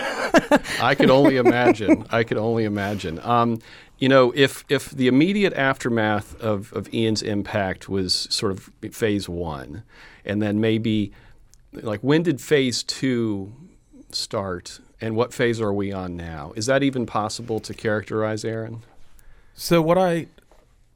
I 0.80 0.96
could 0.96 1.10
only 1.10 1.36
imagine. 1.46 2.06
I 2.10 2.24
could 2.24 2.38
only 2.38 2.64
imagine. 2.64 3.20
Um, 3.22 3.60
you 3.98 4.08
know, 4.08 4.32
if 4.34 4.64
if 4.68 4.90
the 4.90 5.06
immediate 5.06 5.52
aftermath 5.54 6.40
of, 6.40 6.72
of 6.72 6.92
Ian's 6.92 7.22
impact 7.22 7.88
was 7.88 8.26
sort 8.30 8.52
of 8.52 8.70
phase 8.92 9.28
one, 9.28 9.82
and 10.24 10.42
then 10.42 10.60
maybe 10.60 11.12
like 11.72 12.00
when 12.00 12.22
did 12.22 12.40
phase 12.40 12.82
two 12.82 13.52
start 14.10 14.80
and 15.00 15.16
what 15.16 15.32
phase 15.32 15.60
are 15.60 15.72
we 15.72 15.92
on 15.92 16.16
now? 16.16 16.52
Is 16.56 16.66
that 16.66 16.82
even 16.82 17.06
possible 17.06 17.60
to 17.60 17.74
characterize, 17.74 18.44
Aaron? 18.44 18.82
So 19.54 19.80
what 19.80 19.98
I 19.98 20.26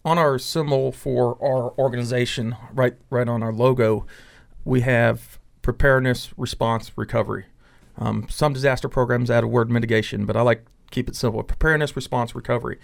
on 0.04 0.18
our 0.18 0.38
symbol 0.38 0.92
for 0.92 1.37
our 1.42 1.72
organization, 1.78 2.56
right 2.72 2.94
right 3.11 3.28
on 3.28 3.42
our 3.42 3.52
logo, 3.52 4.06
we 4.64 4.80
have 4.80 5.38
preparedness, 5.62 6.32
response, 6.37 6.92
recovery. 6.96 7.46
Um, 7.96 8.26
some 8.30 8.52
disaster 8.52 8.88
programs 8.88 9.30
add 9.30 9.44
a 9.44 9.48
word 9.48 9.70
mitigation, 9.70 10.24
but 10.24 10.37
I 10.37 10.42
like 10.42 10.64
keep 10.90 11.09
it 11.09 11.16
simple: 11.16 11.42
preparedness, 11.42 11.96
response, 11.96 12.35
recovery. 12.35 12.79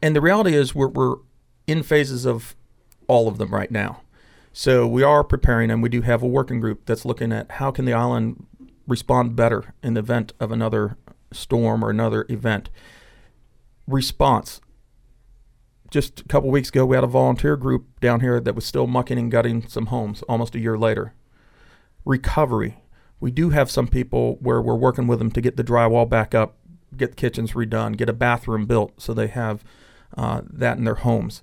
And 0.00 0.16
the 0.16 0.20
reality 0.20 0.54
is, 0.54 0.74
we're, 0.74 0.88
we're 0.88 1.16
in 1.66 1.82
phases 1.82 2.24
of 2.26 2.56
all 3.06 3.28
of 3.28 3.38
them 3.38 3.54
right 3.54 3.70
now. 3.70 4.00
So 4.52 4.86
we 4.86 5.02
are 5.02 5.24
preparing, 5.24 5.70
and 5.70 5.82
we 5.82 5.88
do 5.88 6.02
have 6.02 6.22
a 6.22 6.26
working 6.26 6.60
group 6.60 6.86
that's 6.86 7.04
looking 7.04 7.32
at 7.32 7.52
how 7.52 7.70
can 7.70 7.84
the 7.84 7.92
island 7.92 8.46
respond 8.86 9.36
better 9.36 9.74
in 9.82 9.94
the 9.94 10.00
event 10.00 10.32
of 10.40 10.50
another 10.52 10.96
storm 11.32 11.84
or 11.84 11.90
another 11.90 12.26
event. 12.28 12.68
Response. 13.86 14.60
Just 15.90 16.20
a 16.20 16.24
couple 16.24 16.50
weeks 16.50 16.68
ago, 16.68 16.84
we 16.84 16.96
had 16.96 17.04
a 17.04 17.08
volunteer 17.08 17.56
group 17.56 18.00
down 18.00 18.20
here 18.20 18.40
that 18.40 18.54
was 18.54 18.64
still 18.64 18.86
mucking 18.86 19.18
and 19.18 19.30
gutting 19.30 19.66
some 19.68 19.86
homes 19.86 20.22
almost 20.22 20.54
a 20.54 20.58
year 20.58 20.76
later. 20.76 21.14
Recovery. 22.04 22.82
We 23.20 23.30
do 23.30 23.50
have 23.50 23.70
some 23.70 23.86
people 23.86 24.36
where 24.40 24.60
we're 24.60 24.74
working 24.74 25.06
with 25.06 25.18
them 25.18 25.30
to 25.30 25.40
get 25.40 25.56
the 25.56 25.64
drywall 25.64 26.08
back 26.08 26.34
up, 26.34 26.56
get 26.96 27.16
kitchens 27.16 27.52
redone, 27.52 27.96
get 27.96 28.08
a 28.08 28.12
bathroom 28.12 28.66
built 28.66 29.00
so 29.00 29.14
they 29.14 29.28
have 29.28 29.64
uh, 30.16 30.42
that 30.50 30.78
in 30.78 30.84
their 30.84 30.96
homes. 30.96 31.42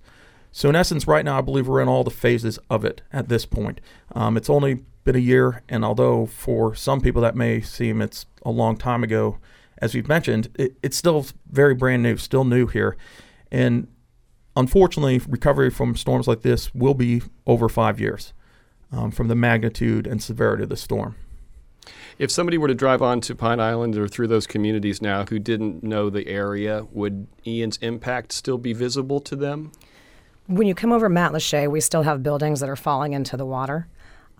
So 0.52 0.70
in 0.70 0.76
essence, 0.76 1.08
right 1.08 1.24
now, 1.24 1.38
I 1.38 1.42
believe 1.42 1.68
we're 1.68 1.82
in 1.82 1.88
all 1.88 2.04
the 2.04 2.10
phases 2.10 2.58
of 2.70 2.84
it 2.84 3.02
at 3.14 3.30
this 3.30 3.46
point. 3.46 3.82
Um, 4.16 4.36
it's 4.36 4.50
only 4.50 4.86
been 5.04 5.16
a 5.16 5.20
year, 5.20 5.64
and 5.70 5.86
although 5.86 6.26
for 6.26 6.74
some 6.76 7.02
people 7.02 7.22
that 7.22 7.36
may 7.36 7.62
seem 7.62 8.02
it's 8.02 8.26
a 8.44 8.52
long 8.52 8.76
time 8.76 9.04
ago, 9.04 9.38
as 9.78 9.94
we've 9.94 10.08
mentioned, 10.08 10.50
it, 10.58 10.76
it's 10.82 10.98
still 10.98 11.26
very 11.50 11.74
brand 11.74 12.04
new, 12.04 12.18
still 12.18 12.44
new 12.44 12.68
here, 12.68 12.98
and 13.52 13.88
unfortunately, 14.56 15.22
recovery 15.28 15.70
from 15.70 15.96
storms 15.96 16.28
like 16.28 16.42
this 16.42 16.74
will 16.74 16.94
be 16.94 17.22
over 17.48 17.70
five 17.70 18.00
years 18.00 18.34
um, 18.92 19.12
from 19.12 19.28
the 19.28 19.36
magnitude 19.36 20.06
and 20.08 20.22
severity 20.22 20.64
of 20.64 20.70
the 20.70 20.78
storm. 20.78 21.16
If 22.18 22.32
somebody 22.32 22.58
were 22.58 22.68
to 22.68 22.76
drive 22.76 23.02
on 23.02 23.22
to 23.22 23.36
Pine 23.36 23.60
Island 23.60 23.98
or 23.98 24.08
through 24.08 24.28
those 24.28 24.46
communities 24.48 25.02
now 25.02 25.26
who 25.26 25.40
didn't 25.40 25.84
know 25.84 26.10
the 26.10 26.28
area, 26.28 26.86
would 26.92 27.28
Ian's 27.46 27.78
impact 27.78 28.32
still 28.32 28.58
be 28.58 28.74
visible 28.74 29.20
to 29.22 29.36
them? 29.36 29.72
When 30.48 30.68
you 30.68 30.76
come 30.76 30.92
over 30.92 31.10
Matlacha, 31.10 31.70
we 31.70 31.80
still 31.80 32.04
have 32.04 32.24
buildings 32.24 32.60
that 32.60 32.70
are 32.70 32.76
falling 32.76 33.14
into 33.14 33.38
the 33.38 33.46
water, 33.46 33.88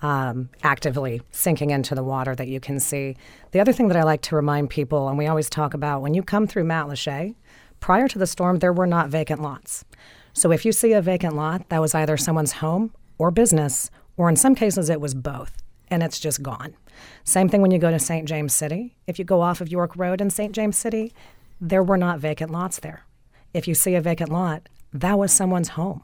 um, 0.02 0.50
actively 0.64 1.22
sinking 1.32 1.70
into 1.70 1.94
the 1.94 2.04
water 2.04 2.36
that 2.36 2.48
you 2.48 2.60
can 2.60 2.80
see. 2.80 3.16
The 3.52 3.60
other 3.60 3.72
thing 3.72 3.90
that 3.90 3.98
I 3.98 4.04
like 4.04 4.22
to 4.24 4.36
remind 4.36 4.70
people, 4.70 5.08
and 5.08 5.18
we 5.18 5.28
always 5.28 5.50
talk 5.50 5.74
about 5.74 6.02
when 6.02 6.14
you 6.14 6.24
come 6.24 6.48
through 6.48 6.64
Matlacha, 6.64 7.36
prior 7.80 8.08
to 8.08 8.20
the 8.20 8.28
storm, 8.28 8.60
there 8.60 8.74
were 8.74 8.88
not 8.88 9.10
vacant 9.10 9.42
lots. 9.42 9.86
So 10.34 10.52
if 10.52 10.66
you 10.66 10.72
see 10.72 10.94
a 10.94 11.02
vacant 11.02 11.36
lot, 11.36 11.70
that 11.70 11.82
was 11.82 11.94
either 11.94 12.18
someone's 12.18 12.54
home 12.54 12.94
or 13.18 13.32
business, 13.32 13.92
or 14.18 14.30
in 14.30 14.36
some 14.36 14.56
cases, 14.56 14.90
it 14.90 15.02
was 15.02 15.14
both, 15.14 15.62
and 15.92 16.04
it's 16.04 16.20
just 16.20 16.44
gone. 16.44 16.76
Same 17.24 17.50
thing 17.50 17.62
when 17.62 17.72
you 17.72 17.80
go 17.80 17.92
to 17.92 18.00
St. 18.00 18.28
James 18.28 18.54
City. 18.54 18.96
If 19.08 19.20
you 19.20 19.26
go 19.26 19.42
off 19.42 19.62
of 19.62 19.70
York 19.70 19.96
Road 19.96 20.22
in 20.22 20.30
St. 20.30 20.54
James 20.54 20.78
City, 20.78 21.14
there 21.60 21.84
were 21.84 21.98
not 21.98 22.20
vacant 22.20 22.52
lots 22.52 22.80
there. 22.80 23.04
If 23.54 23.68
you 23.68 23.74
see 23.74 23.96
a 23.96 24.02
vacant 24.02 24.32
lot, 24.32 24.70
that 24.94 25.18
was 25.18 25.32
someone's 25.32 25.70
home. 25.70 26.02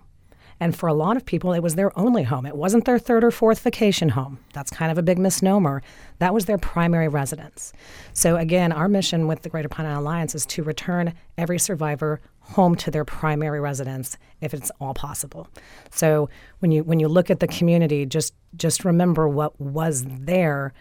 And 0.60 0.76
for 0.76 0.88
a 0.88 0.94
lot 0.94 1.18
of 1.18 1.26
people, 1.26 1.54
it 1.54 1.62
was 1.62 1.76
their 1.76 1.98
only 2.00 2.24
home. 2.24 2.46
It 2.46 2.56
wasn't 2.56 2.86
their 2.86 2.98
third 2.98 3.24
or 3.24 3.32
fourth 3.32 3.60
vacation 3.60 4.10
home. 4.10 4.39
That's 4.54 4.72
kind 4.72 4.91
of 4.91 4.98
a 4.98 5.04
big 5.04 5.20
misnomer. 5.20 5.82
That 6.20 6.34
was 6.34 6.46
their 6.46 6.58
primary 6.58 7.08
residence. 7.10 7.74
So, 8.13 8.38
again, 8.38 8.72
our 8.72 8.88
mission 8.88 9.28
with 9.28 9.41
the 9.41 9.50
Greater 9.50 9.68
Pine 9.68 9.86
Island 9.86 10.02
Alliance 10.02 10.34
is 10.34 10.46
to 10.48 10.63
return 10.63 11.13
every 11.38 11.60
survivor 11.60 12.22
home 12.39 12.76
to 12.76 12.91
their 12.91 13.04
primary 13.04 13.60
residence 13.60 14.18
if 14.39 14.54
it's 14.54 14.72
all 14.80 14.94
possible. 14.94 15.50
So, 15.91 16.30
when 16.60 16.72
you 16.72 16.84
when 16.84 17.00
you 17.00 17.10
look 17.10 17.30
at 17.30 17.41
the 17.41 17.48
community, 17.48 18.06
just 18.06 18.34
just 18.56 18.86
remember 18.86 19.28
what 19.28 19.60
was 19.60 20.06
there 20.08 20.74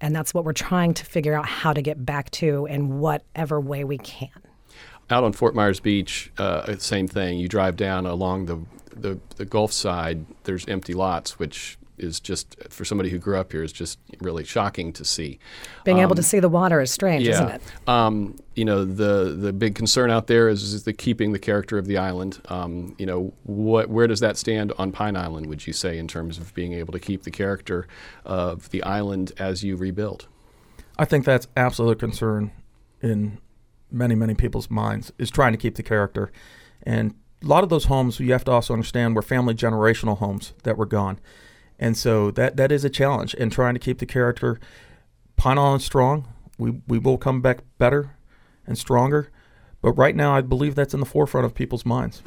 and 0.00 0.14
that's 0.14 0.34
what 0.34 0.44
we're 0.44 0.52
trying 0.52 0.94
to 0.94 1.04
figure 1.04 1.34
out 1.34 1.46
how 1.46 1.72
to 1.72 1.82
get 1.82 2.04
back 2.04 2.30
to 2.30 2.66
in 2.66 2.98
whatever 2.98 3.60
way 3.60 3.84
we 3.84 3.98
can. 3.98 4.28
Out 5.08 5.22
on 5.22 5.32
Fort 5.32 5.54
Myers 5.54 5.78
Beach, 5.78 6.32
uh, 6.38 6.76
same 6.78 7.06
thing. 7.06 7.38
You 7.38 7.48
drive 7.48 7.76
down 7.76 8.06
along 8.06 8.46
the 8.46 8.60
the, 8.96 9.18
the 9.36 9.44
Gulf 9.44 9.72
side, 9.72 10.24
there's 10.44 10.66
empty 10.66 10.94
lots, 10.94 11.38
which 11.38 11.78
is 11.98 12.20
just 12.20 12.56
for 12.68 12.84
somebody 12.84 13.08
who 13.08 13.18
grew 13.18 13.38
up 13.38 13.52
here 13.52 13.62
is 13.62 13.72
just 13.72 13.98
really 14.20 14.44
shocking 14.44 14.92
to 14.92 15.04
see. 15.04 15.38
Being 15.84 15.98
um, 15.98 16.02
able 16.02 16.14
to 16.16 16.20
um, 16.20 16.24
see 16.24 16.40
the 16.40 16.48
water 16.48 16.80
is 16.80 16.90
strange, 16.90 17.26
yeah. 17.26 17.32
isn't 17.32 17.48
it? 17.48 17.62
Um, 17.88 18.36
you 18.54 18.64
know, 18.64 18.84
the 18.84 19.36
the 19.38 19.52
big 19.52 19.74
concern 19.74 20.10
out 20.10 20.26
there 20.26 20.48
is, 20.48 20.62
is 20.62 20.84
the 20.84 20.92
keeping 20.92 21.32
the 21.32 21.38
character 21.38 21.78
of 21.78 21.86
the 21.86 21.96
island. 21.96 22.40
Um, 22.48 22.94
you 22.98 23.06
know, 23.06 23.32
what 23.44 23.88
where 23.88 24.06
does 24.06 24.20
that 24.20 24.36
stand 24.36 24.72
on 24.78 24.92
Pine 24.92 25.16
Island? 25.16 25.46
Would 25.46 25.66
you 25.66 25.72
say 25.72 25.98
in 25.98 26.08
terms 26.08 26.38
of 26.38 26.52
being 26.54 26.72
able 26.74 26.92
to 26.92 27.00
keep 27.00 27.22
the 27.22 27.30
character 27.30 27.86
of 28.24 28.70
the 28.70 28.82
island 28.82 29.32
as 29.38 29.64
you 29.64 29.76
rebuild? 29.76 30.26
I 30.98 31.04
think 31.04 31.24
that's 31.24 31.46
absolute 31.56 31.98
concern 31.98 32.52
in 33.02 33.38
many 33.96 34.14
many 34.14 34.34
people's 34.34 34.70
minds 34.70 35.12
is 35.18 35.30
trying 35.30 35.52
to 35.52 35.58
keep 35.58 35.74
the 35.74 35.82
character 35.82 36.30
and 36.82 37.14
a 37.42 37.46
lot 37.46 37.62
of 37.62 37.70
those 37.70 37.86
homes 37.86 38.18
you 38.20 38.32
have 38.32 38.44
to 38.44 38.50
also 38.50 38.72
understand 38.72 39.14
were 39.14 39.22
family 39.22 39.54
generational 39.54 40.18
homes 40.18 40.54
that 40.62 40.76
were 40.76 40.86
gone. 40.86 41.18
And 41.78 41.96
so 41.96 42.30
that 42.32 42.56
that 42.56 42.72
is 42.72 42.84
a 42.84 42.90
challenge 42.90 43.34
in 43.34 43.50
trying 43.50 43.74
to 43.74 43.80
keep 43.80 43.98
the 43.98 44.06
character 44.06 44.58
Pine 45.36 45.58
Island 45.58 45.82
strong. 45.82 46.26
We 46.58 46.80
we 46.88 46.98
will 46.98 47.18
come 47.18 47.42
back 47.42 47.58
better 47.78 48.16
and 48.66 48.78
stronger. 48.78 49.30
But 49.82 49.92
right 49.92 50.16
now 50.16 50.34
I 50.34 50.40
believe 50.40 50.74
that's 50.74 50.94
in 50.94 51.00
the 51.00 51.06
forefront 51.06 51.44
of 51.44 51.54
people's 51.54 51.84
minds. 51.84 52.22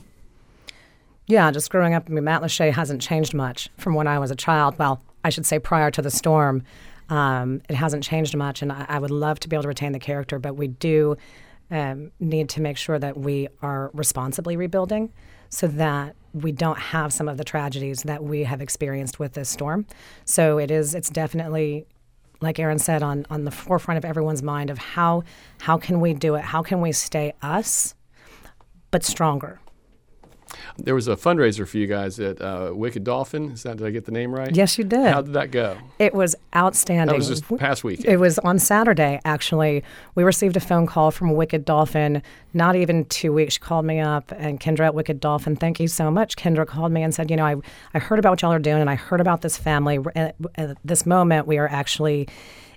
Yeah, 1.25 1.51
just 1.51 1.69
growing 1.69 1.93
up, 1.93 2.05
I 2.08 2.12
mean, 2.12 2.23
Matlacha 2.23 2.71
hasn't 2.71 3.01
changed 3.01 3.36
much 3.36 3.69
from 3.77 3.93
when 3.93 4.08
I 4.08 4.17
was 4.17 4.32
a 4.32 4.36
child. 4.36 4.79
Well, 4.79 5.03
I 5.23 5.29
should 5.29 5.45
say 5.45 5.60
prior 5.60 5.91
to 5.91 6.01
the 6.01 6.10
storm. 6.10 6.63
Um, 7.10 7.62
it 7.69 7.75
hasn't 7.75 8.03
changed 8.03 8.36
much, 8.36 8.62
and 8.62 8.71
I, 8.71 8.86
I 8.88 8.99
would 8.99 9.12
love 9.12 9.39
to 9.41 9.49
be 9.49 9.55
able 9.55 9.63
to 9.63 9.67
retain 9.67 9.91
the 9.91 9.99
character, 9.99 10.39
but 10.39 10.55
we 10.55 10.67
do 10.67 11.17
um, 11.71 12.12
need 12.19 12.49
to 12.49 12.62
make 12.62 12.77
sure 12.77 12.99
that 12.99 13.17
we 13.17 13.47
are 13.62 13.91
responsibly 13.93 14.58
rebuilding 14.58 15.12
so 15.49 15.67
that 15.67 16.15
we 16.34 16.51
don't 16.51 16.77
have 16.77 17.12
some 17.12 17.27
of 17.27 17.38
the 17.38 17.43
tragedies 17.43 18.03
that 18.03 18.23
we 18.23 18.43
have 18.43 18.62
experienced 18.62 19.19
with 19.19 19.34
this 19.34 19.49
storm. 19.49 19.86
So 20.25 20.58
it 20.58 20.71
is 20.71 20.93
it's 20.93 21.10
definitely 21.10 21.86
like 22.41 22.60
Aaron 22.60 22.79
said 22.79 23.03
on 23.03 23.25
on 23.29 23.45
the 23.45 23.51
forefront 23.51 23.97
of 23.97 24.05
everyone's 24.05 24.43
mind 24.43 24.69
of 24.69 24.77
how 24.77 25.23
how 25.62 25.77
can 25.77 25.99
we 25.99 26.13
do 26.13 26.36
it? 26.36 26.41
How 26.41 26.62
can 26.62 26.82
we 26.82 26.91
stay 26.91 27.34
us 27.41 27.95
but 28.91 29.03
stronger? 29.03 29.60
There 30.77 30.95
was 30.95 31.07
a 31.07 31.15
fundraiser 31.15 31.67
for 31.67 31.77
you 31.77 31.88
guys 31.88 32.19
at 32.19 32.41
uh, 32.41 32.71
Wicked 32.73 33.03
Dolphin. 33.03 33.51
Is 33.51 33.63
that 33.63 33.77
did 33.77 33.88
I 33.88 33.91
get 33.91 34.05
the 34.05 34.12
name 34.12 34.33
right? 34.33 34.55
Yes, 34.55 34.77
you 34.77 34.83
did. 34.83 35.12
How 35.12 35.21
did 35.21 35.33
that 35.33 35.51
go? 35.51 35.77
It 35.99 36.13
was 36.13 36.35
outstanding. 36.55 37.07
That 37.07 37.17
was 37.17 37.27
just 37.27 37.57
past 37.57 37.83
week. 37.83 38.03
It 38.05 38.17
was 38.17 38.39
on 38.39 38.59
Saturday. 38.59 39.19
Actually, 39.25 39.83
we 40.15 40.23
received 40.23 40.57
a 40.57 40.59
phone 40.59 40.88
call 40.88 41.12
from 41.12 41.33
Wicked 41.33 41.65
Dolphin. 41.65 42.21
Not 42.53 42.75
even 42.75 43.05
two 43.05 43.33
weeks. 43.33 43.55
She 43.55 43.59
called 43.59 43.85
me 43.85 43.99
up 43.99 44.31
and 44.38 44.59
Kendra 44.59 44.85
at 44.88 44.95
Wicked 44.95 45.19
Dolphin. 45.19 45.55
Thank 45.55 45.79
you 45.79 45.88
so 45.88 46.09
much. 46.09 46.35
Kendra 46.35 46.65
called 46.65 46.91
me 46.91 47.03
and 47.03 47.13
said, 47.13 47.29
you 47.29 47.38
know, 47.38 47.45
I 47.45 47.55
I 47.93 47.99
heard 47.99 48.19
about 48.19 48.31
what 48.31 48.41
y'all 48.41 48.53
are 48.53 48.59
doing, 48.59 48.81
and 48.81 48.89
I 48.89 48.95
heard 48.95 49.21
about 49.21 49.41
this 49.41 49.57
family. 49.57 49.99
At, 50.15 50.35
at 50.55 50.77
this 50.83 51.05
moment, 51.05 51.47
we 51.47 51.57
are 51.57 51.67
actually 51.67 52.27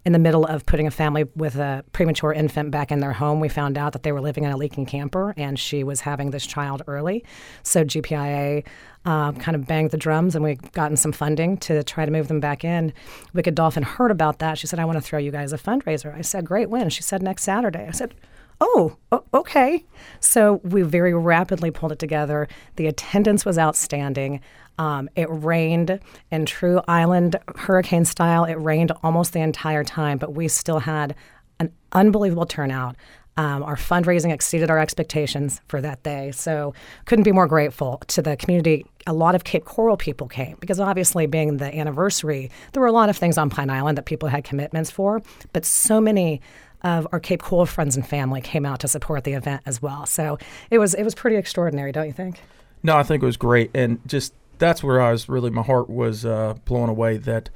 in 0.05 0.13
the 0.13 0.19
middle 0.19 0.45
of 0.45 0.67
putting 0.67 0.87
a 0.87 0.91
family 0.91 1.25
with 1.37 1.57
a 1.57 1.85
premature 1.93 2.33
infant 2.33 2.71
back 2.73 2.91
in 2.91 2.99
their 2.99 3.13
home, 3.13 3.39
we 3.39 3.49
found 3.49 3.79
out 3.79 3.93
that 3.93 4.03
they 4.03 4.11
were 4.11 4.21
living 4.21 4.45
in 4.45 4.51
a 4.51 4.57
leaking 4.57 4.85
camper 4.85 5.33
and 5.37 5.59
she 5.59 5.85
was 5.85 6.01
having 6.01 6.31
this 6.31 6.45
child 6.45 6.83
early. 6.89 7.25
So 7.63 7.85
GPIA 7.85 8.65
uh, 9.05 9.33
kind 9.33 9.55
of 9.55 9.67
banged 9.67 9.93
the 9.93 9.97
drums 9.97 10.35
and 10.35 10.45
we 10.45 10.57
gotten 10.73 10.97
some 10.97 11.13
funding 11.13 11.57
to 11.59 11.85
try 11.85 12.05
to 12.05 12.11
move 12.11 12.29
them 12.29 12.41
back 12.41 12.65
in. 12.65 12.93
Wicked 13.33 13.55
Dolphin 13.55 13.85
heard 13.85 14.11
about 14.11 14.41
that. 14.41 14.59
She 14.59 14.67
said, 14.67 14.81
I 14.81 14.85
want 14.85 14.97
to 14.99 15.03
throw 15.03 15.21
you 15.21 15.31
guys 15.31 15.53
a 15.53 15.59
fundraiser. 15.59 16.17
I 16.17 16.23
said, 16.23 16.45
Great, 16.45 16.69
when? 16.69 16.91
She 16.91 17.03
said, 17.03 17.23
Next 17.23 17.45
Saturday. 17.45 17.87
I 17.87 17.93
said, 17.93 18.15
oh, 18.63 18.97
okay. 19.35 19.85
So 20.21 20.61
we 20.63 20.83
very 20.83 21.15
rapidly 21.15 21.71
pulled 21.71 21.93
it 21.93 21.99
together. 21.99 22.49
The 22.77 22.87
attendance 22.87 23.45
was 23.45 23.59
outstanding. 23.59 24.41
Um, 24.79 25.11
it 25.17 25.29
rained 25.31 26.01
in 26.31 26.47
true 26.47 26.81
island 26.89 27.37
hurricane 27.57 28.05
style. 28.05 28.45
It 28.45 28.55
rained 28.55 28.93
almost 29.03 29.33
the 29.33 29.41
entire 29.41 29.85
time, 29.85 30.19
but 30.19 30.35
we 30.35 30.49
still 30.49 30.79
had 30.79 31.15
an 31.61 31.73
unbelievable 31.93 32.47
turnout. 32.47 32.97
Um, 33.37 33.63
our 33.63 33.77
fundraising 33.77 34.31
exceeded 34.31 34.71
our 34.71 34.79
expectations 34.79 35.61
for 35.67 35.81
that 35.81 36.03
day. 36.03 36.33
So, 36.33 36.75
couldn't 37.07 37.23
be 37.23 37.33
more 37.33 37.47
grateful 37.47 38.03
to 38.09 38.21
the 38.21 38.37
community. 38.37 38.85
A 39.07 39.15
lot 39.15 39.35
of 39.35 39.45
Cape 39.45 39.65
Coral 39.65 39.97
people 39.97 40.29
came 40.29 40.59
because, 40.61 40.79
obviously, 40.79 41.27
being 41.27 41.57
the 41.57 41.75
anniversary, 41.75 42.51
there 42.73 42.83
were 42.83 42.89
a 42.89 42.93
lot 42.93 43.09
of 43.09 43.17
things 43.17 43.39
on 43.39 43.49
Pine 43.49 43.71
Island 43.71 43.97
that 43.97 44.05
people 44.05 44.29
had 44.29 44.45
commitments 44.45 44.91
for, 44.91 45.23
but 45.55 45.65
so 45.65 45.99
many 45.99 46.43
of 46.83 47.07
our 47.13 47.21
Cape 47.21 47.43
Coral 47.43 47.67
friends 47.67 47.97
and 47.97 48.07
family 48.07 48.41
came 48.41 48.67
out 48.67 48.81
to 48.81 48.89
support 48.89 49.25
the 49.25 49.33
event 49.33 49.63
as 49.67 49.81
well. 49.81 50.07
So, 50.07 50.39
it 50.71 50.79
was 50.79 50.95
it 50.95 51.05
was 51.05 51.15
pretty 51.15 51.37
extraordinary, 51.37 51.93
don't 51.93 52.07
you 52.07 52.13
think? 52.13 52.41
No, 52.83 52.97
I 52.97 53.03
think 53.03 53.23
it 53.23 53.27
was 53.27 53.37
great, 53.37 53.71
and 53.75 54.01
just 54.07 54.35
that's 54.59 54.83
where 54.83 55.01
I 55.01 55.13
was 55.13 55.29
really 55.29 55.51
my 55.51 55.63
heart 55.63 55.89
was 55.91 56.25
uh, 56.25 56.55
blown 56.65 56.89
away 56.89 57.17
that 57.19 57.51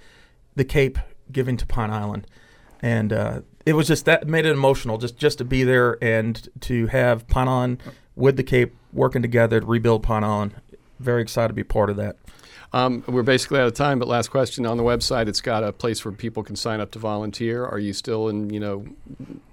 the 0.54 0.64
Cape 0.64 0.98
giving 1.30 1.56
to 1.56 1.66
Pine 1.66 1.90
Island, 1.90 2.26
and 2.80 3.12
uh, 3.12 3.40
it 3.64 3.74
was 3.74 3.88
just 3.88 4.04
that 4.04 4.26
made 4.26 4.46
it 4.46 4.52
emotional 4.52 4.98
just 4.98 5.16
just 5.16 5.38
to 5.38 5.44
be 5.44 5.64
there 5.64 5.98
and 6.02 6.48
to 6.60 6.86
have 6.86 7.26
Pine 7.28 7.48
Island 7.48 7.82
with 8.14 8.36
the 8.36 8.42
Cape 8.42 8.74
working 8.92 9.22
together 9.22 9.60
to 9.60 9.66
rebuild 9.66 10.02
Pine 10.02 10.24
Island. 10.24 10.54
Very 10.98 11.22
excited 11.22 11.48
to 11.48 11.54
be 11.54 11.64
part 11.64 11.90
of 11.90 11.96
that. 11.96 12.16
Um, 12.76 13.02
we're 13.06 13.22
basically 13.22 13.58
out 13.58 13.66
of 13.68 13.72
time, 13.72 13.98
but 13.98 14.06
last 14.06 14.28
question 14.28 14.66
on 14.66 14.76
the 14.76 14.82
website. 14.82 15.28
It's 15.28 15.40
got 15.40 15.64
a 15.64 15.72
place 15.72 16.04
where 16.04 16.12
people 16.12 16.42
can 16.42 16.56
sign 16.56 16.78
up 16.78 16.90
to 16.90 16.98
volunteer. 16.98 17.64
Are 17.64 17.78
you 17.78 17.94
still 17.94 18.28
in, 18.28 18.50
you 18.50 18.60
know, 18.60 18.84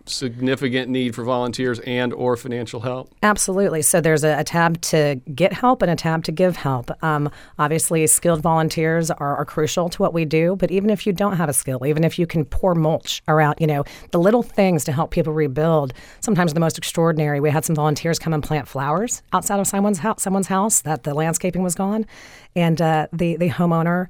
significant 0.05 0.89
need 0.89 1.15
for 1.15 1.23
volunteers 1.23 1.79
and 1.81 2.13
or 2.13 2.35
financial 2.35 2.81
help? 2.81 3.13
Absolutely. 3.23 3.81
So 3.81 4.01
there's 4.01 4.23
a, 4.23 4.39
a 4.39 4.43
tab 4.43 4.81
to 4.81 5.21
get 5.33 5.53
help 5.53 5.81
and 5.81 5.91
a 5.91 5.95
tab 5.95 6.23
to 6.25 6.31
give 6.31 6.55
help. 6.55 6.91
Um, 7.03 7.29
obviously, 7.59 8.05
skilled 8.07 8.41
volunteers 8.41 9.11
are, 9.11 9.37
are, 9.37 9.45
crucial 9.45 9.89
to 9.89 10.01
what 10.01 10.13
we 10.13 10.25
do. 10.25 10.55
But 10.55 10.71
even 10.71 10.89
if 10.89 11.05
you 11.05 11.13
don't 11.13 11.37
have 11.37 11.49
a 11.49 11.53
skill, 11.53 11.85
even 11.85 12.03
if 12.03 12.17
you 12.17 12.25
can 12.25 12.45
pour 12.45 12.75
mulch 12.75 13.21
around, 13.27 13.55
you 13.59 13.67
know, 13.67 13.83
the 14.11 14.19
little 14.19 14.43
things 14.43 14.83
to 14.85 14.91
help 14.91 15.11
people 15.11 15.33
rebuild. 15.33 15.93
Sometimes 16.21 16.53
the 16.53 16.59
most 16.59 16.77
extraordinary. 16.77 17.39
We 17.39 17.49
had 17.49 17.65
some 17.65 17.75
volunteers 17.75 18.19
come 18.19 18.33
and 18.33 18.43
plant 18.43 18.67
flowers 18.67 19.21
outside 19.31 19.59
of 19.59 19.67
someone's 19.67 19.99
house. 19.99 20.23
Someone's 20.23 20.47
house 20.47 20.81
that 20.81 21.03
the 21.03 21.13
landscaping 21.13 21.63
was 21.63 21.75
gone, 21.75 22.05
and 22.55 22.81
uh, 22.81 23.07
the 23.11 23.35
the 23.37 23.49
homeowner 23.49 24.07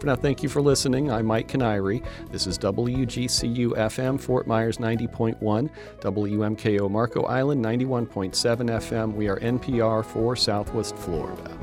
For 0.00 0.06
now, 0.06 0.16
thank 0.16 0.42
you 0.42 0.48
for 0.48 0.62
listening. 0.62 1.10
I'm 1.10 1.26
Mike 1.26 1.48
Kiniry. 1.48 2.02
This 2.30 2.46
is 2.46 2.58
WGCU 2.58 3.76
FM 3.76 4.20
Fort 4.20 4.46
Myers 4.46 4.78
90.1, 4.78 5.70
WMKO 6.00 6.90
Marco 6.90 7.24
Island 7.24 7.64
91.7 7.64 8.57
FM. 8.66 9.14
We 9.14 9.28
are 9.28 9.38
NPR 9.38 10.04
for 10.04 10.34
Southwest 10.36 10.96
Florida. 10.96 11.56